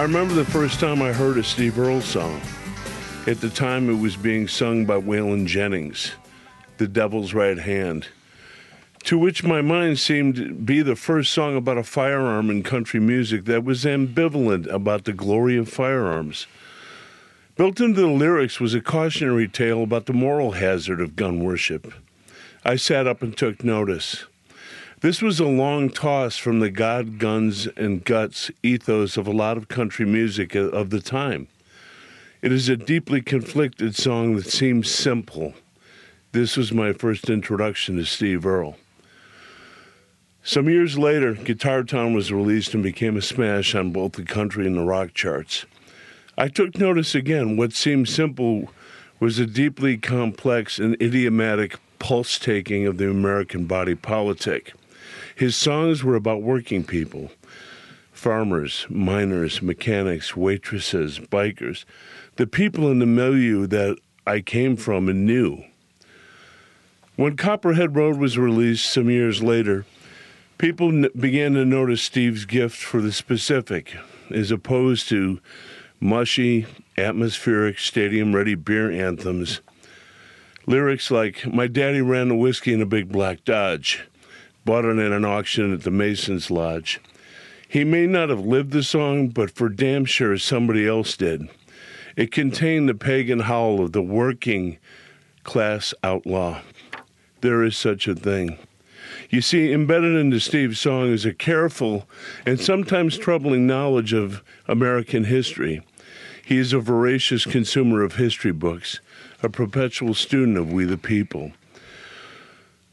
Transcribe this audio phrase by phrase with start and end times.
[0.00, 2.40] I remember the first time I heard a Steve Earle song.
[3.26, 6.12] At the time, it was being sung by Waylon Jennings,
[6.78, 8.08] The Devil's Right Hand,
[9.04, 12.98] to which my mind seemed to be the first song about a firearm in country
[12.98, 16.46] music that was ambivalent about the glory of firearms.
[17.56, 21.92] Built into the lyrics was a cautionary tale about the moral hazard of gun worship.
[22.64, 24.24] I sat up and took notice.
[25.00, 29.56] This was a long toss from the God, guns, and guts ethos of a lot
[29.56, 31.48] of country music of the time.
[32.42, 35.54] It is a deeply conflicted song that seems simple.
[36.32, 38.76] This was my first introduction to Steve Earle.
[40.42, 44.66] Some years later, Guitar Town was released and became a smash on both the country
[44.66, 45.64] and the rock charts.
[46.36, 47.56] I took notice again.
[47.56, 48.70] What seemed simple
[49.18, 54.74] was a deeply complex and idiomatic pulse taking of the American body politic.
[55.40, 57.30] His songs were about working people
[58.12, 61.86] farmers, miners, mechanics, waitresses, bikers,
[62.36, 63.96] the people in the milieu that
[64.26, 65.64] I came from and knew.
[67.16, 69.86] When Copperhead Road was released some years later,
[70.58, 73.96] people began to notice Steve's gift for the specific,
[74.30, 75.40] as opposed to
[76.00, 76.66] mushy,
[76.98, 79.62] atmospheric, stadium ready beer anthems.
[80.66, 84.02] Lyrics like, My daddy ran the whiskey in a big black Dodge
[84.64, 87.00] bought it at an auction at the Masons Lodge.
[87.68, 91.48] He may not have lived the song, but for damn sure somebody else did.
[92.16, 94.78] It contained the pagan howl of the working
[95.44, 96.62] class outlaw.
[97.40, 98.58] There is such a thing.
[99.30, 102.08] You see, embedded into Steve's song is a careful
[102.44, 105.82] and sometimes troubling knowledge of American history.
[106.44, 109.00] He is a voracious consumer of history books,
[109.42, 111.52] a perpetual student of We the People.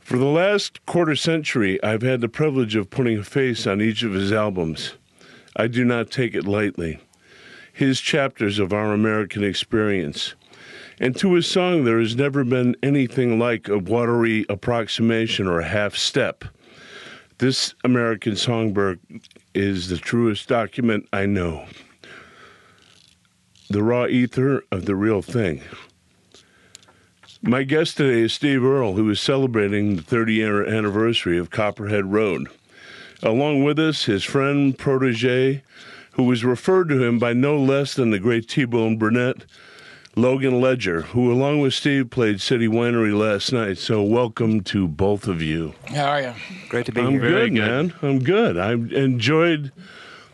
[0.08, 4.04] For the last quarter century, I've had the privilege of putting a face on each
[4.04, 4.94] of his albums.
[5.54, 7.02] I do not take it lightly.
[7.74, 10.34] His chapters of our American experience.
[10.98, 15.68] And to his song, there has never been anything like a watery approximation or a
[15.68, 16.46] half step.
[17.40, 19.00] This American songbook
[19.54, 21.66] is the truest document I know.
[23.70, 25.64] The raw ether of the real thing.
[27.48, 32.12] My guest today is Steve Earle, who is celebrating the 30 year anniversary of Copperhead
[32.12, 32.50] Road.
[33.24, 35.64] Along with us, his friend, protege,
[36.12, 39.46] who was referred to him by no less than the great T Bone Burnett,
[40.18, 43.78] Logan Ledger, who, along with Steve, played City Winery last night.
[43.78, 45.74] So, welcome to both of you.
[45.86, 46.34] How are you?
[46.68, 47.22] Great to be I'm here.
[47.22, 47.94] good, man.
[48.02, 48.58] I'm good.
[48.58, 49.72] I enjoyed,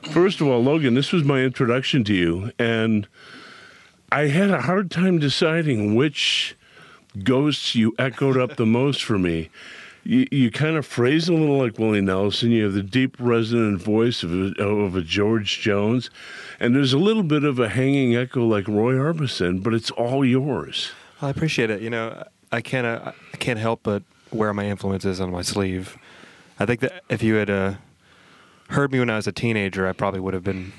[0.01, 3.07] first of all, Logan, this was my introduction to you, and
[4.11, 6.55] I had a hard time deciding which
[7.23, 9.49] ghosts you echoed up the most for me.
[10.05, 12.51] You, you kind of phrase a little like Willie Nelson.
[12.51, 16.09] You have the deep, resonant voice of a, of a George Jones,
[16.59, 20.25] and there's a little bit of a hanging echo like Roy Orbison, but it's all
[20.25, 20.91] yours.
[21.21, 21.81] I appreciate it.
[21.81, 22.21] You know,
[22.51, 25.97] I can't uh, I can't help but wear my influences on my sleeve.
[26.59, 27.75] I think that if you had uh,
[28.69, 30.73] heard me when I was a teenager, I probably would have been.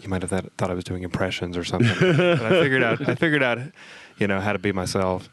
[0.00, 1.94] You might have thought, thought I was doing impressions or something.
[2.16, 3.06] but I figured out.
[3.06, 3.58] I figured out,
[4.16, 5.28] you know, how to be myself.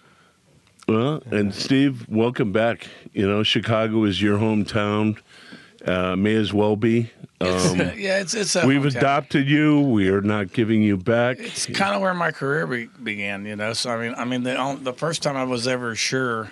[0.88, 2.88] Well, and Steve, welcome back.
[3.12, 5.18] You know, Chicago is your hometown.
[5.86, 7.12] Uh, may as well be.
[7.42, 8.96] Um, yeah, it's it's a we've hometown.
[8.98, 9.82] adopted you.
[9.82, 11.40] We are not giving you back.
[11.40, 13.74] It's kind of where my career be, began, you know.
[13.74, 16.52] So I mean, I mean, the the first time I was ever sure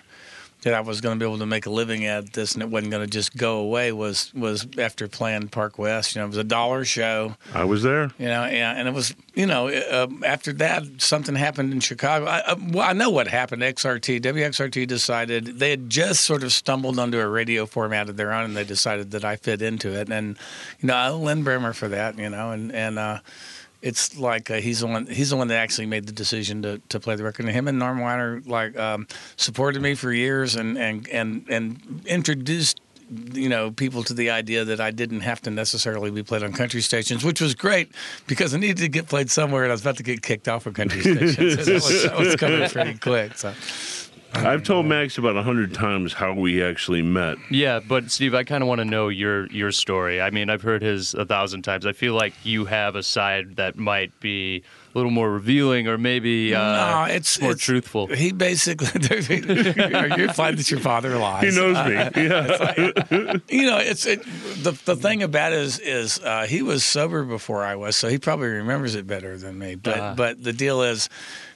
[0.65, 2.69] that I was going to be able to make a living at this and it
[2.69, 6.15] wasn't going to just go away was was after playing Park West.
[6.15, 7.35] You know, it was a dollar show.
[7.53, 8.11] I was there.
[8.17, 12.25] You know, and, and it was you know uh, after that something happened in Chicago.
[12.25, 13.61] I, I, well, I know what happened.
[13.61, 18.33] XRT, WXRT decided they had just sort of stumbled onto a radio format of their
[18.33, 20.09] own, and they decided that I fit into it.
[20.09, 20.35] And
[20.79, 22.17] you know, I Lin Brehmer for that.
[22.17, 22.97] You know, and and.
[22.97, 23.19] uh
[23.85, 25.05] it's like uh, he's the one.
[25.05, 27.45] He's the one that actually made the decision to, to play the record.
[27.45, 29.07] And him and Norm Winer like um,
[29.37, 32.81] supported me for years and and and and introduced
[33.33, 36.51] you know people to the idea that I didn't have to necessarily be played on
[36.51, 37.91] country stations, which was great
[38.25, 40.65] because I needed to get played somewhere, and I was about to get kicked off
[40.65, 41.35] of country stations.
[41.37, 43.37] So that, was, that was coming pretty quick.
[43.37, 43.53] So.
[44.35, 47.37] I've told Max about a hundred times how we actually met.
[47.49, 50.21] Yeah, but Steve, I kind of want to know your your story.
[50.21, 51.85] I mean, I've heard his a thousand times.
[51.85, 55.97] I feel like you have a side that might be a little more revealing, or
[55.97, 56.61] maybe uh,
[57.07, 58.07] no, it's more it's, truthful.
[58.07, 58.87] He basically,
[60.17, 61.53] you're fine that your father lies.
[61.53, 61.93] He knows me.
[61.93, 63.33] Yeah.
[63.49, 64.23] you know, it's it,
[64.63, 68.07] the the thing about it is is uh, he was sober before I was, so
[68.09, 69.75] he probably remembers it better than me.
[69.75, 70.13] But Uh-huh.
[70.15, 71.09] but the deal is.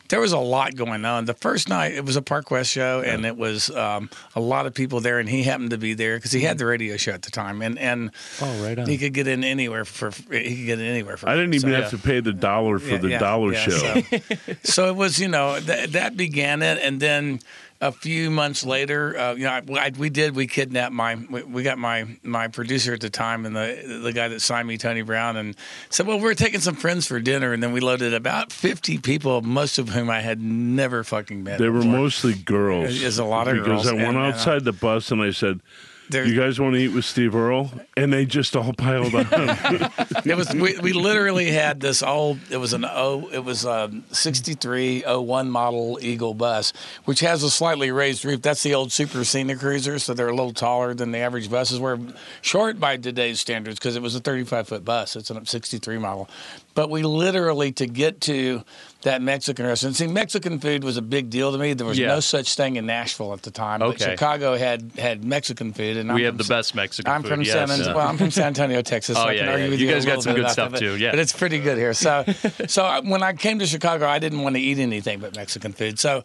[0.09, 1.25] There was a lot going on.
[1.25, 4.65] The first night it was a Park West show, and it was um, a lot
[4.65, 7.11] of people there, and he happened to be there because he had the radio show
[7.13, 8.11] at the time, and and
[8.41, 8.87] Oh, right on.
[8.87, 11.29] he could get in anywhere for he could get in anywhere for.
[11.29, 13.59] I didn't even so- have to pay the dollar for yeah, the yeah, dollar yeah,
[13.59, 13.77] show.
[14.01, 14.19] So,
[14.63, 17.39] so it was, you know, th- that began it, and then
[17.81, 21.43] a few months later, uh, you know, I, I- we did we kidnapped my we,
[21.43, 24.77] we got my my producer at the time and the the guy that signed me,
[24.77, 25.55] Tony Brown, and
[25.89, 29.41] said, well, we're taking some friends for dinner, and then we loaded about fifty people,
[29.41, 31.59] most of whom I had never fucking met.
[31.59, 31.91] They were before.
[31.91, 32.99] mostly girls.
[32.99, 35.31] There's a lot of because girls, I went and, uh, outside the bus and I
[35.31, 35.61] said,
[36.09, 39.27] There's- "You guys want to eat with Steve Earle?" And they just all piled on.
[40.25, 43.89] It was we, we literally had this old it was an O it was a
[44.11, 46.73] 63 01 model Eagle bus
[47.05, 50.35] which has a slightly raised roof that's the old super scenic cruisers so they're a
[50.35, 51.97] little taller than the average buses were
[52.41, 56.29] short by today's standards because it was a 35 foot bus it's a 63 model
[56.75, 58.63] but we literally to get to
[59.03, 62.07] that Mexican restaurant see Mexican food was a big deal to me there was Yeah.
[62.07, 64.11] no such thing in Nashville at the time but Okay.
[64.11, 67.29] Chicago had had Mexican food and We I'm the Sa- best Mexican I'm food.
[67.29, 67.93] from yes, San yeah.
[67.93, 69.15] well, I'm from San Antonio, Texas.
[69.17, 69.69] Oh, so I yeah, yeah.
[69.69, 71.11] with You you, guys got some good stuff, but- too, yeah.
[71.11, 71.93] but it's pretty good here.
[71.93, 72.25] So,
[72.67, 75.71] so uh, when I came to Chicago, I didn't want to eat anything but Mexican
[75.71, 75.97] food.
[75.99, 76.23] So,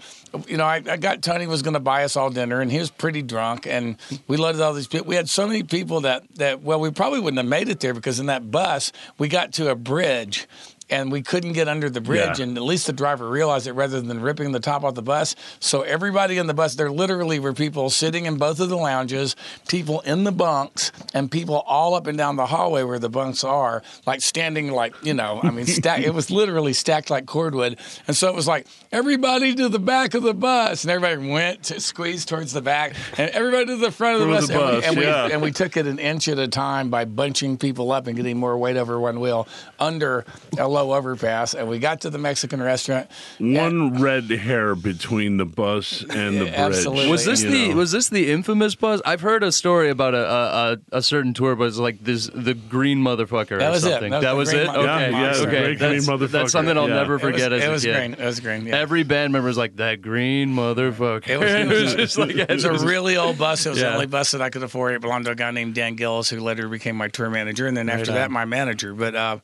[0.49, 2.79] you know, I, I got Tony was going to buy us all dinner, and he
[2.79, 3.97] was pretty drunk, and
[4.27, 5.07] we loaded all these people.
[5.07, 7.95] We had so many people that that well, we probably wouldn't have made it there
[7.95, 10.47] because in that bus we got to a bridge.
[10.91, 12.45] And we couldn't get under the bridge, Yeah.
[12.45, 15.35] and at least the driver realized it rather than ripping the top off the bus.
[15.59, 19.35] So everybody in the bus, there literally were people sitting in both of the lounges,
[19.67, 23.45] people in the bunks, and people all up and down the hallway where the bunks
[23.45, 26.01] are, like standing like you know, I mean, stack.
[26.01, 30.13] it was literally stacked like cordwood, and so it was like everybody to the back
[30.13, 33.91] of the bus, and everybody went to squeeze towards the back, and everybody to the
[33.91, 36.29] front of the bus, the and, we, and, we, and we took it an inch
[36.29, 39.49] at a time by bunching people up and getting more weight over one wheel
[39.79, 40.25] under
[40.59, 43.09] a low overpass, and we got to the Mexican restaurant.
[43.39, 46.55] One red hair between the bus and the bridge.
[46.55, 47.11] Absolutely.
[47.11, 47.77] Was this you the know.
[47.77, 49.01] was this the infamous bus?
[49.07, 52.55] I've heard a story about a a, a, a certain tour, bus like this the
[52.55, 53.91] green motherfucker That or was it.
[53.93, 54.11] something.
[54.11, 54.73] That was the green it.
[54.73, 55.75] mo- Okay, Yeah, yeah, okay.
[55.75, 56.31] green that's, motherfucker.
[56.31, 56.95] that's something I'll Yeah.
[56.97, 57.95] never It was, forget as it a was kid.
[57.97, 58.13] green.
[58.15, 58.67] It was green.
[58.67, 58.77] Yeah.
[58.77, 61.29] Every band member was like that green motherfucker.
[61.29, 63.65] It was- it was- just like It was a really old bus.
[63.67, 63.89] It was Yeah.
[63.91, 64.95] the only bus that I could afford.
[64.95, 67.77] It belonged to a guy named Dan Gillis, who later became my tour manager, and
[67.77, 68.17] then after on.
[68.17, 68.93] that, my manager.
[68.95, 69.39] But uh,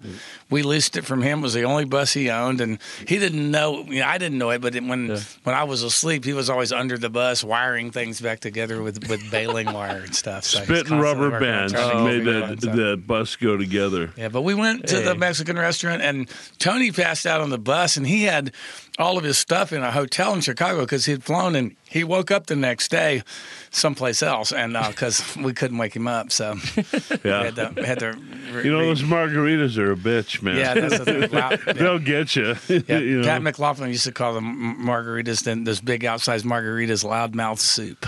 [0.50, 1.41] we leased it from him.
[1.41, 3.85] It was the only bus he owned, and he didn't know.
[3.85, 6.51] You know I didn't know it, but it, when when I was asleep, he was
[6.51, 10.45] always under the bus wiring things back together with with baling wire and stuff.
[10.45, 12.73] So he Spit and rubber bands trying to made figure it the, so.
[12.73, 14.13] the bus go together.
[14.17, 16.29] Yeah, but we went to the Mexican restaurant, and
[16.59, 18.53] Tony passed out on the bus, and he had
[18.99, 22.31] all of his stuff in a hotel in Chicago because he'd flown, and he woke
[22.31, 23.23] up the next day
[23.71, 26.85] someplace else, and uh, because we couldn't wake him up, so we
[27.25, 27.45] Yeah.
[27.45, 28.13] had to, had to
[28.53, 30.57] re- You know, re- those margaritas are a bitch, man.
[30.57, 31.73] yeah, that's the loud, yeah.
[31.75, 32.57] They'll get you.
[32.69, 33.27] Yeah, you know?
[33.27, 38.07] Pat McLaughlin used to call them margaritas, then those big outsized margaritas, loudmouth soup.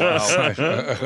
[0.00, 0.18] wow.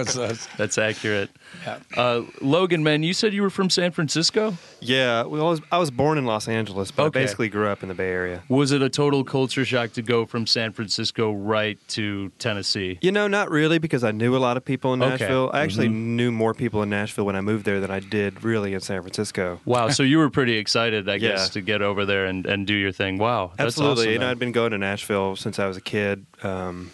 [0.05, 1.31] So, That's accurate.
[1.67, 1.79] Yeah.
[1.97, 4.55] Uh, Logan, man, you said you were from San Francisco.
[4.81, 7.21] Yeah, well, I was, I was born in Los Angeles, but Okay.
[7.21, 8.43] I basically grew up in the Bay Area.
[8.49, 12.99] Was it a total culture shock to go from San Francisco right to Tennessee?
[13.01, 15.11] You know, not really, because I knew a lot of people in Okay.
[15.13, 15.51] Nashville.
[15.53, 18.75] I actually knew more people in Nashville when I moved there than I did really
[18.75, 19.61] in San Francisco.
[19.65, 21.53] Wow, so you were pretty excited, I guess, Yeah.
[21.55, 23.19] to get over there and, and do your thing.
[23.19, 24.03] Wow, that's Absolutely.
[24.05, 24.31] awesome, you know.
[24.31, 26.91] I'd been going to Nashville since I was a kid, um,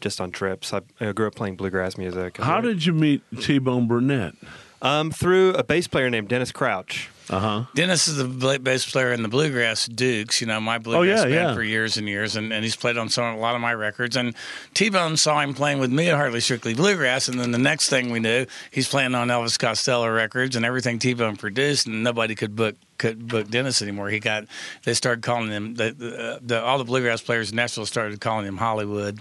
[0.00, 0.72] just on trips.
[0.72, 2.36] I, I grew up playing bluegrass music.
[2.38, 4.34] How did you meet T Bone Burnett?
[4.82, 7.10] Um, through a bass player named Dennis Crouch.
[7.28, 7.64] Uh huh.
[7.74, 11.36] Dennis is the bass player in the Bluegrass Dukes, you know, my bluegrass Oh, yeah,
[11.36, 11.54] band yeah.
[11.54, 14.16] for years and years, and, and he's played on some a lot of my records.
[14.16, 14.34] And
[14.74, 17.88] T Bone saw him playing with me at Hardly Strictly Bluegrass, and then the next
[17.88, 22.02] thing we knew, he's playing on Elvis Costello records and everything T Bone produced, and
[22.02, 24.10] nobody could book could book Dennis anymore.
[24.10, 24.44] He got
[24.84, 28.46] they started calling him the, the, the all the bluegrass players in Nashville started calling
[28.46, 29.20] him Hollywood,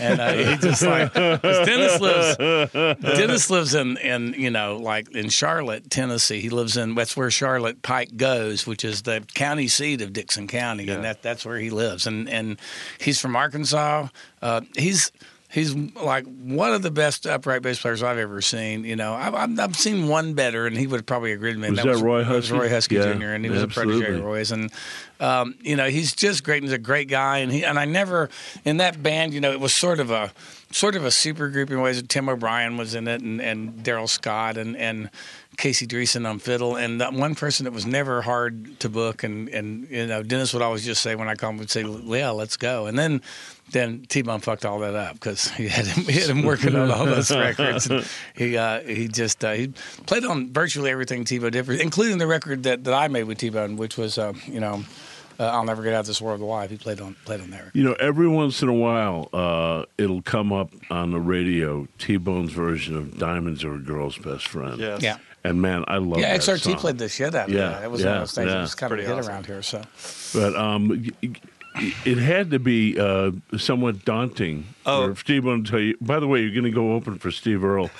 [0.00, 5.28] and uh, he just like Dennis lives Dennis lives in, in you know like in
[5.28, 6.40] Charlotte, Tennessee.
[6.40, 10.48] He lives in that's where Charlotte Pike goes, which is the county seat of Dickson
[10.48, 12.08] County, and that that's where he lives.
[12.08, 12.58] And and
[12.98, 14.08] he's from Arkansas.
[14.42, 15.12] Uh, he's
[15.50, 18.84] he's like one of the best upright bass players I've ever seen.
[18.84, 21.70] You know, I've, I've, seen one better, and he would probably agree with me.
[21.70, 22.58] Was that Roy that was Huskey?
[22.58, 23.24] Roy Huskey Yeah, Jr.
[23.26, 24.18] and he was a protege absolutely.
[24.18, 24.72] of Roy's, and
[25.18, 26.62] um, you know he's just great.
[26.62, 28.30] He's a great guy, and he and I never
[28.64, 29.34] in that band.
[29.34, 30.32] You know, it was sort of a
[30.70, 32.02] sort of a super group in ways.
[32.02, 35.10] Tim O'Brien was in it, and, and Darrell Scott, and and
[35.56, 39.48] Casey Driessen on fiddle, and that one person that was never hard to book, and
[39.48, 42.30] and you know Dennis would always just say when I call him, would say, "Yeah,
[42.30, 43.20] let's go," and then.
[43.72, 46.74] Then T Bone fucked all that up because he had him, he had him working
[46.76, 47.88] on all those records.
[47.88, 49.68] And he uh, he just uh, he
[50.06, 53.38] played on virtually everything T Bone did, including the record that, that I made with
[53.38, 54.82] T Bone, which was uh, you know
[55.38, 57.70] uh, "I'll Never Get Out of This World Alive." He played on played on there.
[57.74, 61.86] You know, every once in a while, uh, it'll come up on the radio.
[61.98, 65.02] T Bone's version of "Diamonds Are a Girl's Best Friend." Yes.
[65.02, 65.18] Yeah.
[65.42, 66.20] And man, I love that.
[66.20, 66.74] Yeah, that XRT song.
[66.74, 67.84] played the shit out of Yeah, that.
[67.84, 68.54] It was yeah, one of those things yeah.
[68.56, 69.30] that was kind of hit awesome.
[69.32, 69.62] around here.
[69.62, 69.82] So
[70.34, 71.32] But um, y- y-
[71.74, 75.12] it had to be uh, somewhat daunting Oh.
[75.14, 75.96] Steve to tell you.
[76.00, 77.90] By the way, you're going to go open for Steve Earle,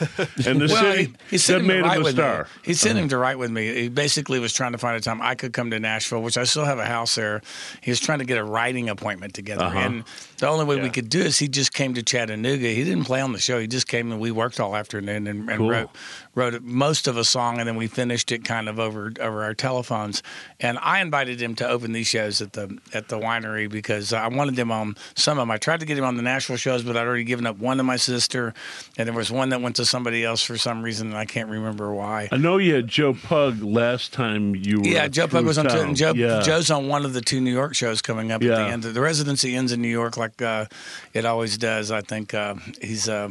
[0.46, 2.14] and the well, city he, he that sent him made to him write a with
[2.14, 2.42] star.
[2.44, 2.49] me.
[2.64, 3.82] He sent him to write with me.
[3.82, 6.44] He basically was trying to find a time I could come to Nashville, which I
[6.44, 7.42] still have a house there.
[7.82, 9.78] He was trying to get a writing appointment together, Uh-huh.
[9.78, 10.04] and
[10.38, 12.68] the only way we could do is he just came to Chattanooga.
[12.68, 13.60] He didn't play on the show.
[13.60, 15.70] He just came and we worked all afternoon and, and Cool.
[15.70, 15.90] wrote
[16.37, 19.52] wrote most of a song, and then we finished it kind of over over our
[19.54, 20.22] telephones.
[20.60, 24.28] And I invited him to open these shows at the at the winery because I
[24.28, 25.50] wanted him on some of them.
[25.50, 27.78] I tried to get him on the Nashville shows, but I'd already given up one
[27.78, 28.54] to my sister,
[28.96, 31.48] and there was one that went to somebody else for some reason, and I can't
[31.48, 32.28] remember why.
[32.30, 34.86] I know you had Joe Pug last time you were.
[34.86, 35.66] Yeah, Joe Pug was on.
[35.68, 36.42] Two, and Joe, yeah.
[36.42, 38.56] Joe's on one of the two New York shows coming up at Yeah.
[38.56, 38.82] the end.
[38.84, 40.66] The residency ends in New York, like uh,
[41.12, 41.90] it always does.
[41.90, 43.30] I think uh, he's uh,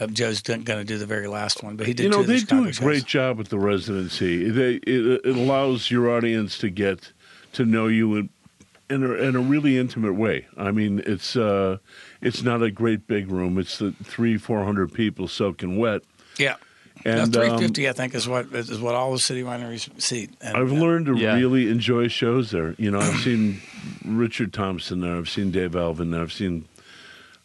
[0.00, 2.04] uh, Joe's going to do the very last one, but he did.
[2.04, 2.84] you two know they Chicago do a shows.
[2.84, 4.50] great job with the residency.
[4.50, 7.12] They it, it allows your audience to get
[7.52, 8.28] to know you in
[8.90, 10.46] in a, in a really intimate way.
[10.58, 11.78] I mean, it's uh,
[12.24, 13.58] it's not a great big room.
[13.58, 16.02] It's the three four hundred people soaking wet.
[16.38, 16.56] Yeah.
[17.04, 20.30] And three fifty, um, I think, is what is what all the city wineries seat.
[20.40, 21.34] And, I've uh, learned to Yeah.
[21.34, 22.74] really enjoy shows there.
[22.78, 23.60] You know, I've seen
[24.04, 25.16] Richard Thompson there.
[25.16, 26.22] I've seen Dave Alvin there.
[26.22, 26.66] I've seen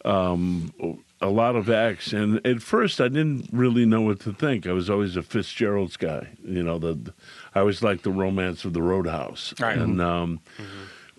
[0.04, 0.72] um,
[1.20, 2.12] a lot of acts.
[2.12, 4.66] And at first, I didn't really know what to think.
[4.66, 6.28] I was always a Fitzgerald's guy.
[6.44, 7.12] You know, the
[7.54, 9.52] I always liked the romance of the Roadhouse.
[9.60, 9.76] Right.
[9.76, 10.40] And um,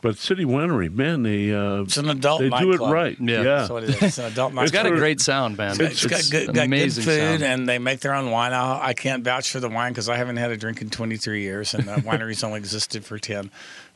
[0.01, 2.91] but City Winery, man, they uh, It's an adult they do it nightclub.
[2.91, 3.17] right.
[3.19, 3.37] Yeah.
[3.37, 3.43] Yeah.
[3.43, 4.01] That's what it is.
[4.01, 5.79] It's an adult It's got a great sound, man.
[5.79, 7.43] It's got good, got good food, sound.
[7.43, 8.53] and they make their own wine.
[8.53, 11.41] I, I can't vouch for the wine because I haven't had a drink in 23
[11.41, 13.51] years, and the winery's only existed for 10.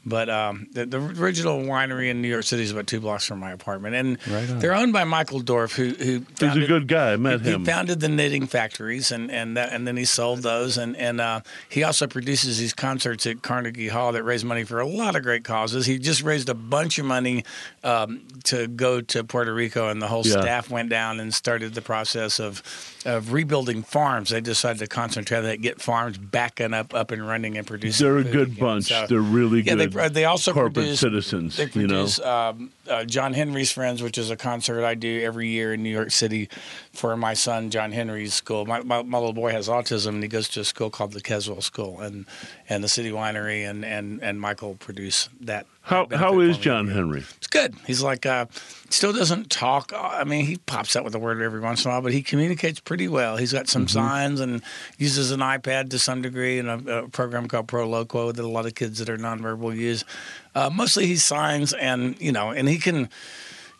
[0.07, 3.39] But um, the, the original winery in New York City is about two blocks from
[3.39, 7.13] my apartment, and Right they're owned by Michael Dorf, who who He's a good guy.
[7.13, 7.62] I met he, him.
[7.62, 11.19] He founded the knitting factories, and and that, and then he sold those, and and
[11.19, 15.15] uh, he also produces these concerts at Carnegie Hall that raise money for a lot
[15.15, 15.88] of great causes.
[15.88, 17.43] He just raised a bunch of money
[17.83, 20.41] um, to go to Puerto Rico, and the whole Yeah.
[20.41, 22.62] staff went down and started the process of
[23.05, 24.29] of rebuilding farms.
[24.31, 27.65] They decided to concentrate on that, get farms back and up up and running and
[27.65, 28.05] producing.
[28.05, 28.59] They're a good again.
[28.59, 28.85] bunch.
[28.85, 29.91] So- They're really yeah, good.
[29.93, 31.57] they, they also corporate produce, citizens.
[31.57, 32.03] They you know.
[32.03, 35.83] produce um, uh, John Henry's Friends, which is a concert I do every year in
[35.83, 36.50] New York City
[36.93, 38.65] for my son John Henry's school.
[38.65, 41.21] My, my, my little boy has autism, and he goes to a school called the
[41.21, 42.25] Keswell School, and
[42.69, 45.67] and the City Winery and and and Michael produce that.
[45.86, 46.58] How how is.
[46.58, 47.24] John Henry?
[47.38, 47.75] It's good.
[47.86, 48.48] He's like, uh,
[48.89, 49.92] still doesn't talk.
[49.96, 52.24] I mean, he pops out with a word every once in a while, but he
[52.24, 53.38] communicates pretty well.
[53.38, 54.63] He's got some signs and
[54.98, 58.65] uses an iPad to some degree and a, a program called Proloquo that a lot
[58.65, 60.04] of kids that are nonverbal use.
[60.56, 63.08] Uh, mostly he signs and, you know, and he can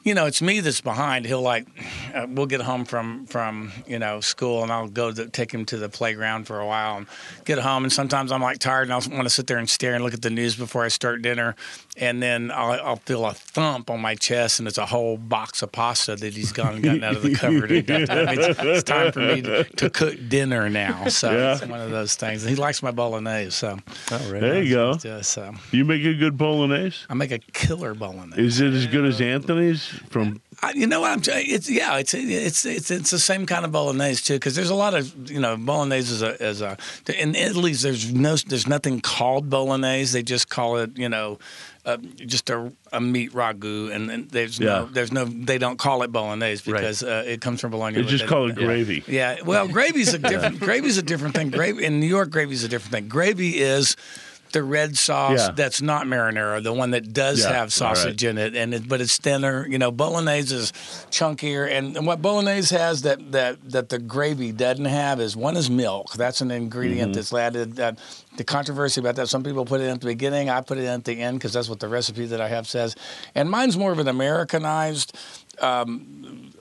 [0.06, 1.26] you know, it's me that's behind.
[1.26, 1.66] He'll like,
[2.14, 5.66] uh, we'll get home from from you know school, and I'll go to, take him
[5.66, 7.08] to the playground for a while and
[7.44, 7.84] get home.
[7.84, 10.14] And sometimes I'm like tired, and I want to sit there and stare and look
[10.14, 11.56] at the news before I start dinner.
[11.98, 15.62] And then I'll, I'll feel a thump on my chest, and it's a whole box
[15.64, 17.72] of pasta that he's gone and gotten out of the cupboard.
[17.72, 21.08] And got I mean, it's, it's time for me to, to cook dinner now.
[21.08, 21.54] So Yeah.
[21.54, 22.44] it's one of those things.
[22.44, 24.98] And he likes my bolognese, so There you go.
[25.04, 26.98] yeah, so You make a good bolognese.
[27.10, 28.42] I make a killer bolognese.
[28.46, 30.42] Is it as good as Anthony's from?
[30.64, 31.48] I, you know what I'm saying?
[31.50, 34.75] It's yeah, it's it's it's it's the same kind of bolognese too, because there's a
[34.75, 36.78] lot of you know bolognese is a is a
[37.18, 40.14] in Italy's there's no there's nothing called bolognese.
[40.14, 41.40] They just call it you know.
[41.88, 44.66] Uh, just a, a meat ragu, and, and there's Yeah.
[44.66, 46.80] no, there's no, they don't call it bolognese Right.
[46.80, 48.02] because uh, it comes from Bologna.
[48.02, 48.66] They just call it yeah.
[48.66, 49.04] gravy.
[49.06, 51.52] Yeah, well, gravy's a different gravy's a different thing.
[51.52, 53.08] Gravy in New York, gravy's a different thing.
[53.08, 53.96] Gravy is
[54.56, 55.52] the red sauce Yeah.
[55.54, 59.02] that's not marinara, the one that does Yeah, have sausage in it, and it, but
[59.02, 59.68] it's thinner.
[59.70, 60.72] You know, bolognese is
[61.12, 65.58] chunkier, and, and what bolognese has that that that the gravy doesn't have is one
[65.58, 66.14] is milk.
[66.14, 67.14] That's an ingredient Mm-hmm.
[67.14, 67.80] that's added.
[67.80, 67.92] Uh,
[68.38, 70.50] the controversy about that, some people put it in at the beginning.
[70.50, 72.68] I put it in at the end because that's what the recipe that I have
[72.68, 72.96] says.
[73.34, 75.16] And mine's more of an Americanized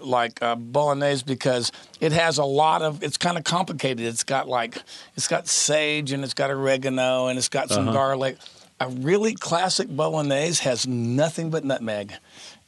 [0.06, 4.48] like uh, bolognese because it has a lot of it's kind of complicated it's got
[4.48, 4.78] like
[5.16, 7.84] it's got sage and it's got oregano and it's got Uh-huh.
[7.84, 8.36] some garlic
[8.80, 12.12] a really classic bolognese has nothing but nutmeg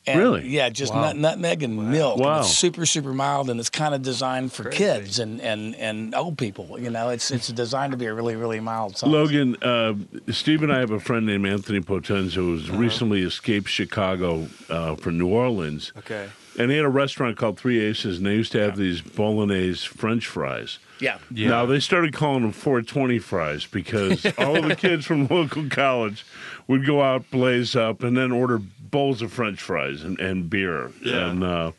[0.09, 0.47] and Really?
[0.49, 2.37] yeah just nut, nutmeg and milk Wow.
[2.37, 6.14] and it's super super mild and it's kind of designed for kids and, and and
[6.14, 9.57] old people you know it's it's designed to be a really really mild sauce Logan,
[9.62, 9.95] uh,
[10.31, 12.78] Steve and I have a friend named Anthony Potenza who's Uh-huh.
[12.78, 15.93] recently escaped Chicago uh, from New Orleans.
[15.99, 16.28] Okay.
[16.58, 19.86] And they had a restaurant called Three Aces, and they used to have these bolognese
[19.86, 20.78] French fries.
[21.00, 21.18] Yeah.
[21.30, 21.50] Yeah.
[21.50, 26.25] Now they started calling them 420 fries because all of the kids from local college
[26.66, 30.90] would go out, blaze up, and then order bowls of French fries and, and beer.
[31.04, 31.30] Yeah.
[31.30, 31.72] And uh,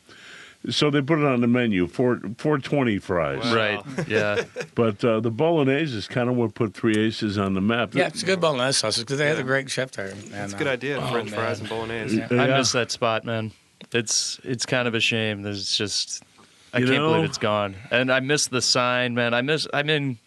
[0.70, 3.52] so they put it on the menu, four, 420 fries.
[3.52, 3.82] Right.
[4.06, 4.44] Yeah.
[4.74, 7.94] But uh, the bolognese is kind of what put Three Aces on the map.
[7.94, 10.06] Yeah, it's a good bolognese sausage because they had a great chef there.
[10.06, 10.98] And, That's a uh, good idea.
[10.98, 11.40] oh, French man.
[11.40, 12.16] fries and bolognese.
[12.16, 12.28] Yeah.
[12.30, 13.50] I miss that spot, man.
[13.92, 15.42] It's it's kind of a shame.
[15.42, 16.22] There's just
[16.72, 17.76] I You can't know- believe it's gone.
[17.90, 19.32] And I miss the sign, man.
[19.34, 20.18] I miss I mean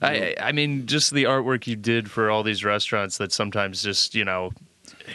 [0.00, 4.14] I I mean just the artwork you did for all these restaurants that sometimes just,
[4.14, 4.52] you know,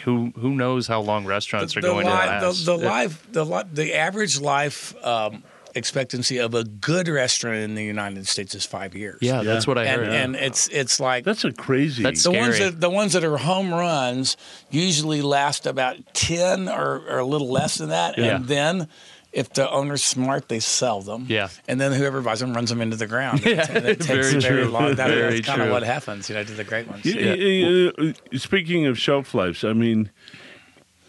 [0.04, 2.64] who who knows how long restaurants are going li- to last.
[2.64, 5.42] The, the It- life, the li- the average life um,
[5.74, 9.18] expectancy of a good restaurant in the United States is five years.
[9.20, 10.08] yeah, that's what I and heard.
[10.10, 12.02] and it's it's like That's a crazy.
[12.02, 14.36] That's the ones that the ones that are home runs
[14.70, 18.36] usually last about ten or, or a little less than that, Yeah.
[18.36, 18.88] and then.
[19.34, 21.26] If the owner's smart, they sell them.
[21.28, 21.48] Yeah.
[21.66, 23.40] and then whoever buys them runs them into the ground.
[23.44, 24.70] Yeah, and it takes very very, true.
[24.70, 24.94] long.
[24.94, 27.04] That, Very that's kind of what happens, you know, to the great ones.
[27.04, 30.12] Y- y- y- uh, speaking of shelf lives, I mean,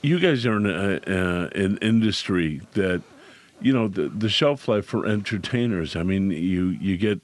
[0.01, 3.03] you guys are in a, uh, an industry that,
[3.65, 5.95] you know, the, the shelf life for entertainers.
[5.95, 7.19] I mean, you you get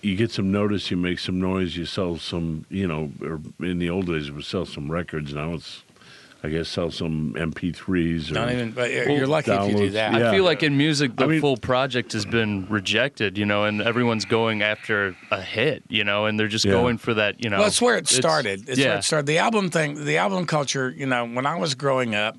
[0.00, 3.78] you get some notice, you make some noise, you sell some, you know, or in
[3.80, 5.32] the old days it would sell some records.
[5.34, 5.82] Now it's,
[6.44, 8.30] I guess, sell some MP3s.
[8.30, 8.70] Or, Don't even.
[8.72, 10.12] But you're, you're lucky if you do that.
[10.18, 10.28] yeah.
[10.28, 13.64] I feel like in music, the I mean- full project has been rejected, you know,
[13.64, 16.72] and everyone's going after a hit, you know, and they're just Yeah.
[16.72, 17.58] going for that, you know.
[17.58, 18.68] Well, it's where it it's- started.
[18.68, 18.88] It's yeah.
[18.88, 19.26] where it started.
[19.26, 20.90] The album thing, the album culture.
[20.96, 22.36] You know, when I was growing up,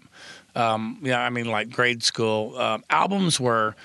[0.55, 3.75] um, yeah, I mean, like grade school, uh, albums were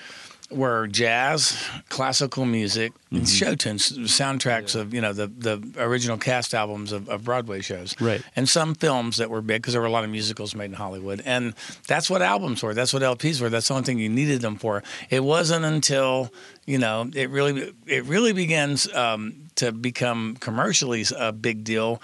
[0.51, 6.53] were jazz, classical music, and show tunes, soundtracks of you know the the original cast
[6.53, 8.21] albums of, of Broadway shows, Right.
[8.35, 10.73] And some films that were big because there were a lot of musicals made in
[10.73, 11.53] Hollywood, and
[11.87, 12.73] that's what albums were.
[12.73, 13.49] That's what LPs were.
[13.49, 14.83] That's the only thing you needed them for.
[15.09, 16.31] It wasn't until
[16.65, 22.01] you know it really it really begins um, to become commercially a big deal.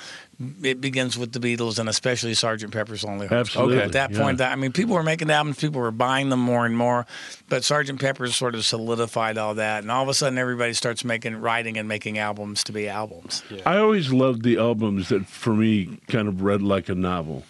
[0.61, 2.71] It begins with the Beatles and especially Sgt.
[2.71, 3.49] Pepper's Lonely Hearts.
[3.49, 6.41] Absolutely, At that point, that, I mean, people were making albums, people were buying them
[6.41, 7.05] more and more,
[7.47, 7.99] but Sgt.
[7.99, 11.77] Pepper's sort of solidified all that, and all of a sudden, everybody starts making, writing,
[11.77, 13.43] and making albums to be albums.
[13.65, 17.43] I always loved the albums that, for me, kind of read like a novel.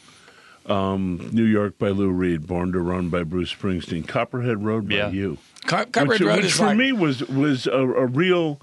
[0.67, 4.95] Um, New York by Lou Reed, Born to Run by Bruce Springsteen, Copperhead Road by
[4.95, 5.10] Yeah.
[5.12, 5.38] you.
[5.67, 8.60] Car- Copperhead which, Road which is for like, me was was a, a real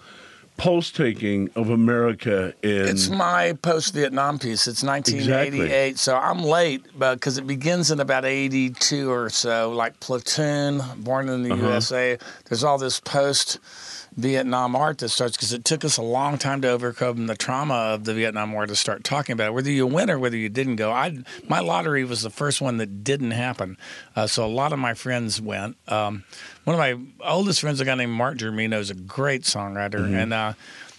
[0.57, 4.69] pulse taking of America in It's my post Vietnam piece.
[4.69, 10.81] It's 1988, so I'm late because it begins in about 82 or so, like Platoon,
[10.99, 11.67] Born in the Uh-huh.
[11.69, 12.19] USA.
[12.49, 13.59] There's all this post
[14.17, 17.75] Vietnam art that starts because it took us a long time to overcome the trauma
[17.75, 19.55] of the Vietnam War to start talking about it.
[19.55, 22.77] Whether you win or whether you didn't go, I my lottery was the first one
[22.77, 23.79] that didn't happen.
[24.15, 25.77] Uh, so a lot of my friends went.
[25.89, 26.25] Um,
[26.65, 30.15] one of my oldest friends, a guy named Mark Germino, is a great songwriter, Mm-hmm.
[30.15, 30.53] and uh,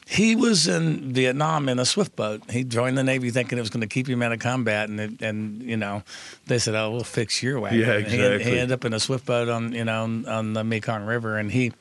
[0.06, 2.42] he was in Vietnam in a swift boat.
[2.52, 5.00] He joined the Navy thinking it was going to keep him out of combat, and
[5.00, 6.04] it, and you know,
[6.48, 8.44] they said, "Oh, we'll fix your wagon." Yeah, And he- exactly.
[8.52, 11.50] He, ended up in a swift boat on you know on the Mekong River, and
[11.52, 11.72] he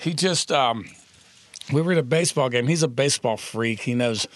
[0.00, 0.86] he just um,
[1.72, 2.66] we were at a baseball game.
[2.66, 3.80] He's a baseball freak.
[3.80, 4.26] He knows.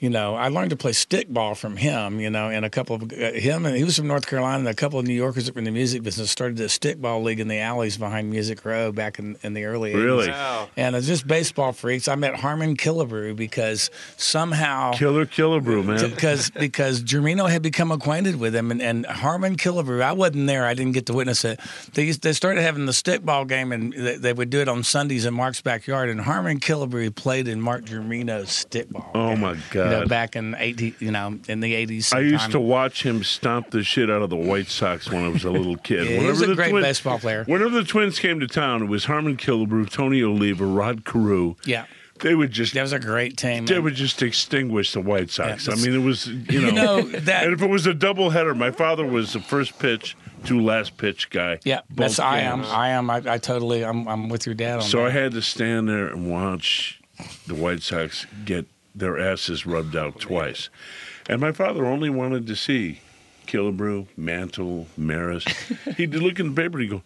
[0.00, 2.20] You know, I learned to play stickball from him.
[2.20, 4.58] You know, and a couple of uh, him, and he was from North Carolina.
[4.58, 7.22] And a couple of New Yorkers that were in the music business started a stickball
[7.22, 10.04] league in the alleys behind Music Row back in, in the early 80s.
[10.04, 10.28] Really?
[10.28, 10.68] Wow.
[10.76, 12.08] And it's just baseball freaks.
[12.08, 16.10] I met Harmon Killebrew because somehow Killer Killebrew, man.
[16.10, 20.02] because because Germino had become acquainted with him and, and Harmon Killebrew.
[20.02, 20.66] I wasn't there.
[20.66, 21.60] I didn't get to witness it.
[21.94, 24.82] They used, they started having the stickball game and they, they would do it on
[24.82, 26.08] Sundays in Mark's backyard.
[26.08, 29.10] And Harmon Killebrew played in Mark Germino's stickball.
[29.14, 29.89] Oh, game, my God.
[29.90, 32.12] Know, back in eighty, you know, in the eighties.
[32.12, 35.28] I used to watch him stomp the shit out of the White Sox when I
[35.28, 36.08] was a little kid.
[36.08, 37.44] Yeah, he was a great baseball player.
[37.44, 41.54] Whenever the Twins came to town, it was Harmon Killebrew, Tony Oliva, Rod Carew.
[41.64, 41.86] Yeah,
[42.20, 43.66] They would just that was a great team.
[43.66, 45.66] they would just extinguish the White Sox.
[45.66, 47.94] Yeah, I mean, it was you know, You know, that- and if it was a
[47.94, 51.58] doubleheader, my father was the first pitch to last pitch guy.
[51.64, 52.64] yeah, that's I am.
[52.64, 53.10] I am.
[53.10, 53.84] I, I totally.
[53.84, 54.08] I'm.
[54.08, 55.06] I'm with your dad on So that.
[55.08, 56.98] I had to stand there and watch
[57.46, 60.68] the White Sox get their asses rubbed out twice.
[61.28, 63.00] And my father only wanted to see
[63.46, 65.44] Killebrew, Mantle, Maris.
[65.96, 67.02] He'd look in the paper and he'd go,